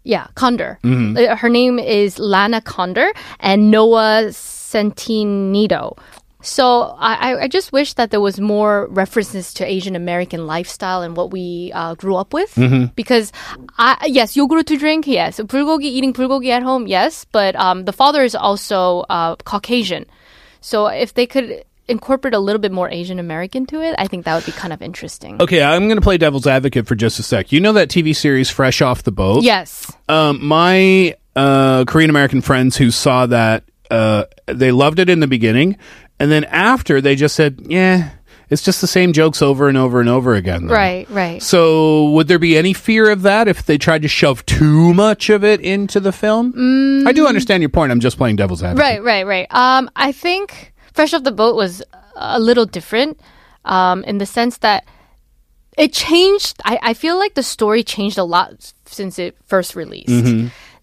Yeah, 0.05 0.27
Condor. 0.35 0.79
Mhm. 0.85 1.17
Uh, 1.19 1.37
Her 1.37 1.49
name 1.51 1.79
is 1.79 2.19
Lana 2.19 2.61
Condor 2.63 3.13
and 3.41 3.71
Noah 3.71 4.33
Centineo. 4.33 5.97
So 6.43 6.95
I, 6.99 7.43
I- 7.43 7.49
just 7.49 7.73
wish 7.73 7.95
that 7.95 8.11
there 8.11 8.21
was 8.21 8.39
more 8.39 8.87
references 8.91 9.53
to 9.55 9.67
Asian 9.67 9.97
American 9.97 10.47
lifestyle 10.47 11.03
and 11.03 11.17
what 11.17 11.31
we 11.33 11.73
uh, 11.75 11.95
grew 11.97 12.15
up 12.17 12.33
with. 12.33 12.55
Mhm. 12.55 12.95
Because 12.95 13.33
I, 13.79 13.97
yes, 14.07 14.37
yogurt 14.37 14.67
to 14.69 14.77
drink, 14.77 15.07
yes. 15.07 15.41
Bulgogi, 15.41 15.85
eating 15.85 16.13
bulgogi 16.13 16.51
at 16.51 16.63
home, 16.63 16.87
yes. 16.87 17.25
But 17.33 17.57
um, 17.57 17.85
the 17.87 17.93
father 17.93 18.23
is 18.23 18.35
also 18.35 19.01
uh, 19.11 19.35
Caucasian. 19.37 20.05
So 20.61 20.87
if 20.87 21.15
they 21.15 21.27
could 21.27 21.65
incorporate 21.89 22.35
a 22.35 22.39
little 22.39 22.61
bit 22.61 22.71
more 22.71 22.91
Asian 22.91 23.19
American 23.19 23.65
to 23.67 23.81
it, 23.83 23.95
I 23.99 24.07
think 24.07 24.25
that 24.27 24.35
would 24.35 24.45
be 24.47 24.53
kind 24.53 24.73
of 24.73 24.83
interesting. 24.83 25.41
Okay, 25.41 25.63
I'm 25.63 25.85
going 25.89 25.97
to 25.97 26.03
play 26.03 26.19
devil's 26.19 26.47
advocate 26.47 26.87
for 26.87 26.95
just 26.95 27.19
a 27.19 27.23
sec. 27.23 27.51
You 27.51 27.61
know 27.61 27.73
that 27.73 27.89
TV 27.89 28.15
series 28.15 28.51
Fresh 28.51 28.83
Off 28.83 29.03
the 29.05 29.11
Boat? 29.13 29.43
Yes. 29.43 29.91
Um, 30.09 30.45
my 30.45 31.17
uh, 31.35 31.85
Korean 31.87 32.11
American 32.11 32.43
friends 32.43 32.77
who 32.77 32.91
saw 32.91 33.27
that, 33.27 33.65
uh, 33.91 34.25
they 34.47 34.71
loved 34.71 34.99
it 34.99 35.09
in 35.09 35.21
the 35.21 35.27
beginning, 35.27 35.79
and 36.19 36.31
then 36.31 36.45
after 36.45 37.01
they 37.01 37.17
just 37.17 37.35
said, 37.35 37.61
"Yeah, 37.69 38.11
it's 38.51 38.63
just 38.63 38.81
the 38.81 38.87
same 38.87 39.13
jokes 39.13 39.43
over 39.43 39.69
and 39.69 39.77
over 39.77 40.01
and 40.01 40.09
over 40.09 40.35
again." 40.35 40.67
though." 40.67 40.75
Right, 40.75 41.09
right. 41.11 41.43
So, 41.43 42.11
would 42.11 42.29
there 42.29 42.39
be 42.39 42.57
any 42.57 42.73
fear 42.73 43.11
of 43.11 43.23
that 43.23 43.49
if 43.49 43.65
they 43.67 43.79
tried 43.79 44.03
to 44.03 44.09
shove 44.09 44.45
too 44.47 44.95
much 44.95 45.31
of 45.31 45.45
it 45.45 45.61
into 45.61 46.01
the 46.01 46.13
film? 46.13 47.07
I 47.07 47.13
do 47.13 47.27
understand 47.27 47.63
your 47.63 47.71
point. 47.71 47.93
I'm 47.93 48.01
just 48.01 48.17
playing 48.17 48.37
devil's 48.37 48.63
advocate. 48.63 49.03
Right, 49.03 49.03
right, 49.03 49.27
right. 49.27 49.55
Um, 49.55 49.91
I 49.97 50.13
think 50.13 50.73
Fresh 50.93 51.15
Off 51.15 51.25
the 51.25 51.33
Boat 51.33 51.57
was 51.57 51.83
a 52.17 52.41
little 52.41 52.67
different 52.67 53.21
um, 53.65 54.03
in 54.05 54.19
the 54.19 54.27
sense 54.27 54.59
that 54.59 54.85
it 55.77 55.93
changed. 55.93 56.61
I, 56.65 56.79
I 56.83 56.95
feel 56.95 57.19
like 57.19 57.35
the 57.35 57.43
story 57.43 57.85
changed 57.85 58.19
a 58.19 58.25
lot 58.25 58.73
since 58.87 59.19
it 59.19 59.37
first 59.47 59.77
released. 59.77 60.09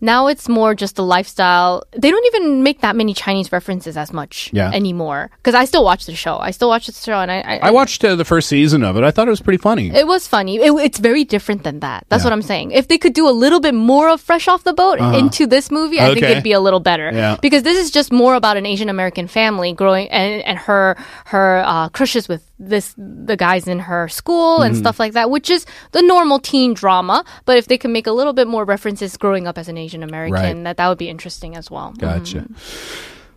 Now 0.02 0.28
it's 0.28 0.48
more 0.50 0.76
just 0.76 0.96
the 0.96 1.04
lifestyle. 1.04 1.84
They 1.98 2.10
don't 2.12 2.26
even 2.36 2.64
make 2.64 2.82
that 2.82 2.96
many 2.96 3.14
Chinese 3.14 3.52
references 3.52 3.98
as 3.98 4.12
much 4.14 4.50
Yeah. 4.54 4.72
anymore. 4.72 5.30
Because 5.38 5.56
I 5.56 5.66
still 5.66 5.84
watch 5.84 6.06
the 6.06 6.16
show. 6.16 6.38
I 6.38 6.52
still 6.52 6.70
watch 6.70 6.88
the 6.88 6.94
show, 6.94 7.20
and 7.20 7.32
I 7.32 7.40
I, 7.42 7.60
I 7.70 7.72
watched 7.72 8.04
uh, 8.04 8.16
the 8.16 8.26
first 8.26 8.48
season 8.50 8.84
of 8.84 8.98
it. 8.98 9.04
I 9.04 9.12
thought 9.12 9.28
it 9.28 9.32
was 9.32 9.42
pretty 9.42 9.58
funny. 9.62 9.90
it 9.96 10.08
was 10.08 10.28
funny. 10.28 10.58
It, 10.58 10.72
it's 10.74 11.00
very 11.00 11.24
different 11.24 11.64
than 11.64 11.80
that. 11.80 12.06
That's 12.10 12.24
Yeah. 12.24 12.28
what 12.28 12.34
I'm 12.34 12.42
saying. 12.42 12.72
If 12.72 12.88
they 12.88 12.98
could 12.98 13.14
do 13.14 13.28
a 13.30 13.36
little 13.44 13.60
bit 13.60 13.74
more 13.74 14.10
of 14.10 14.22
Fresh 14.22 14.48
Off 14.48 14.64
the 14.64 14.74
Boat 14.74 15.00
Uh-huh. 15.00 15.18
into 15.18 15.48
this 15.48 15.72
movie, 15.72 16.00
I 16.00 16.14
think 16.14 16.24
it'd 16.24 16.44
be 16.44 16.52
a 16.54 16.60
little 16.60 16.80
better. 16.80 17.10
Yeah. 17.14 17.38
Because 17.42 17.64
this 17.64 17.78
is 17.78 17.92
just 17.92 18.12
more 18.12 18.36
about 18.36 18.58
an 18.58 18.66
Asian 18.66 18.90
American 18.90 19.28
family 19.28 19.74
growing 19.74 20.10
and, 20.10 20.42
and 20.44 20.58
her 20.58 20.96
her 21.26 21.64
uh, 21.66 21.90
crushes 21.90 22.28
with 22.28 22.44
this 22.58 22.94
the 22.98 23.36
guys 23.36 23.68
in 23.68 23.80
her 23.80 24.08
school 24.08 24.62
and 24.62 24.76
Mhm. 24.76 24.80
stuff 24.80 25.00
like 25.00 25.14
that, 25.14 25.30
which 25.30 25.50
is 25.50 25.66
the 25.92 26.02
normal 26.02 26.40
teen 26.40 26.74
drama. 26.74 27.24
But 27.46 27.58
if 27.58 27.68
they 27.68 27.78
could 27.78 27.92
make 27.92 28.08
a 28.08 28.12
little 28.14 28.34
bit 28.34 28.48
more 28.48 28.64
references 28.64 29.18
growing 29.18 29.46
up 29.48 29.58
as 29.58 29.68
an 29.68 29.78
Asian 29.78 30.04
American, 30.04 30.64
that 30.64 30.78
that 30.78 30.88
would 30.88 30.98
be 30.98 31.10
interesting 31.10 31.56
as 31.58 31.70
well. 31.70 31.94
Gotcha. 31.98 32.46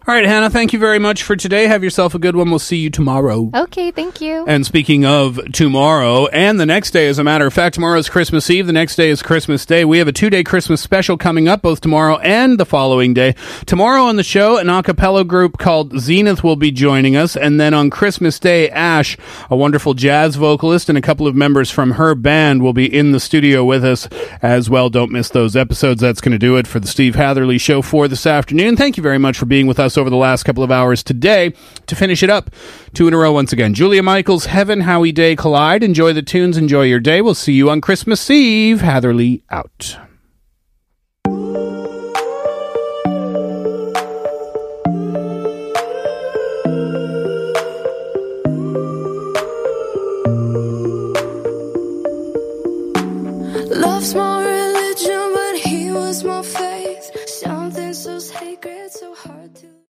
All 0.09 0.15
right, 0.15 0.25
Hannah, 0.25 0.49
thank 0.49 0.73
you 0.73 0.79
very 0.79 0.99
much 0.99 1.23
for 1.23 1.37
today. 1.37 1.67
Have 1.67 1.85
yourself 1.85 2.15
a 2.15 2.19
good 2.19 2.35
one. 2.35 2.49
We'll 2.49 2.59
see 2.59 2.79
you 2.79 2.89
tomorrow. 2.89 3.51
Okay, 3.55 3.91
thank 3.91 4.23
you. 4.23 4.43
And 4.49 4.65
speaking 4.65 5.05
of 5.05 5.39
tomorrow 5.53 6.29
and 6.29 6.59
the 6.59 6.65
next 6.65 6.93
day, 6.93 7.09
as 7.09 7.19
a 7.19 7.25
matter 7.25 7.47
of 7.47 7.53
fact, 7.53 7.75
tomorrow 7.75 7.99
is 7.99 8.09
Christmas 8.09 8.49
Eve. 8.49 8.67
The 8.67 8.73
next 8.73 8.97
day 8.97 9.11
is 9.11 9.21
Christmas 9.21 9.67
Day. 9.67 9.85
We 9.85 9.99
have 9.99 10.09
a 10.09 10.13
two 10.13 10.31
day 10.31 10.43
Christmas 10.45 10.81
special 10.81 11.19
coming 11.19 11.47
up 11.47 11.61
both 11.61 11.83
tomorrow 11.83 12.17
and 12.21 12.59
the 12.59 12.65
following 12.65 13.13
day. 13.13 13.35
Tomorrow 13.67 14.05
on 14.05 14.17
the 14.17 14.23
show, 14.23 14.57
an 14.57 14.71
a 14.71 14.83
cappella 14.83 15.25
group 15.25 15.59
called 15.59 16.01
Zenith 16.01 16.43
will 16.43 16.57
be 16.57 16.71
joining 16.71 17.15
us. 17.15 17.37
And 17.37 17.61
then 17.61 17.75
on 17.75 17.91
Christmas 17.91 18.39
Day, 18.39 18.71
Ash, 18.71 19.15
a 19.51 19.57
wonderful 19.57 19.93
jazz 19.93 20.37
vocalist, 20.37 20.89
and 20.89 20.97
a 20.97 21.03
couple 21.03 21.27
of 21.27 21.37
members 21.37 21.71
from 21.71 21.91
her 21.91 22.15
band 22.15 22.63
will 22.63 22.73
be 22.73 22.87
in 22.87 23.13
the 23.13 23.21
studio 23.21 23.63
with 23.63 23.85
us 23.85 24.09
as 24.41 24.71
well. 24.71 24.89
Don't 24.89 25.13
miss 25.13 25.29
those 25.29 25.55
episodes. 25.55 26.01
That's 26.01 26.23
going 26.23 26.33
to 26.33 26.39
do 26.39 26.57
it 26.57 26.67
for 26.67 26.81
the 26.81 26.89
Steve 26.89 27.15
Hatherley 27.15 27.59
Show 27.59 27.83
for 27.83 28.09
this 28.09 28.25
afternoon. 28.25 28.75
Thank 28.75 28.97
you 28.97 29.03
very 29.03 29.19
much 29.19 29.37
for 29.37 29.45
being 29.45 29.67
with 29.67 29.79
us 29.79 29.98
over 29.99 30.09
the 30.09 30.17
last 30.17 30.45
couple 30.45 30.63
of 30.65 30.71
hours 30.71 31.03
today. 31.03 31.53
To 31.87 31.97
finish 31.97 32.23
it 32.23 32.31
up, 32.31 32.51
two 32.95 33.09
in 33.09 33.15
a 33.15 33.19
row 33.19 33.33
once 33.33 33.53
again. 33.53 33.75
Julia 33.75 34.03
Michaels, 34.03 34.47
Heaven, 34.47 34.81
Howie 34.81 35.13
Day 35.13 35.37
Collide. 35.37 35.83
Enjoy 35.83 36.13
the 36.13 36.23
tunes, 36.23 36.57
enjoy 36.57 36.85
your 36.85 37.01
day. 37.01 37.21
We'll 37.21 37.35
see 37.35 37.53
you 37.53 37.69
on 37.71 37.81
Christmas 37.81 38.31
Eve. 38.31 38.81
Hatherley 38.81 39.43
out. 39.51 40.08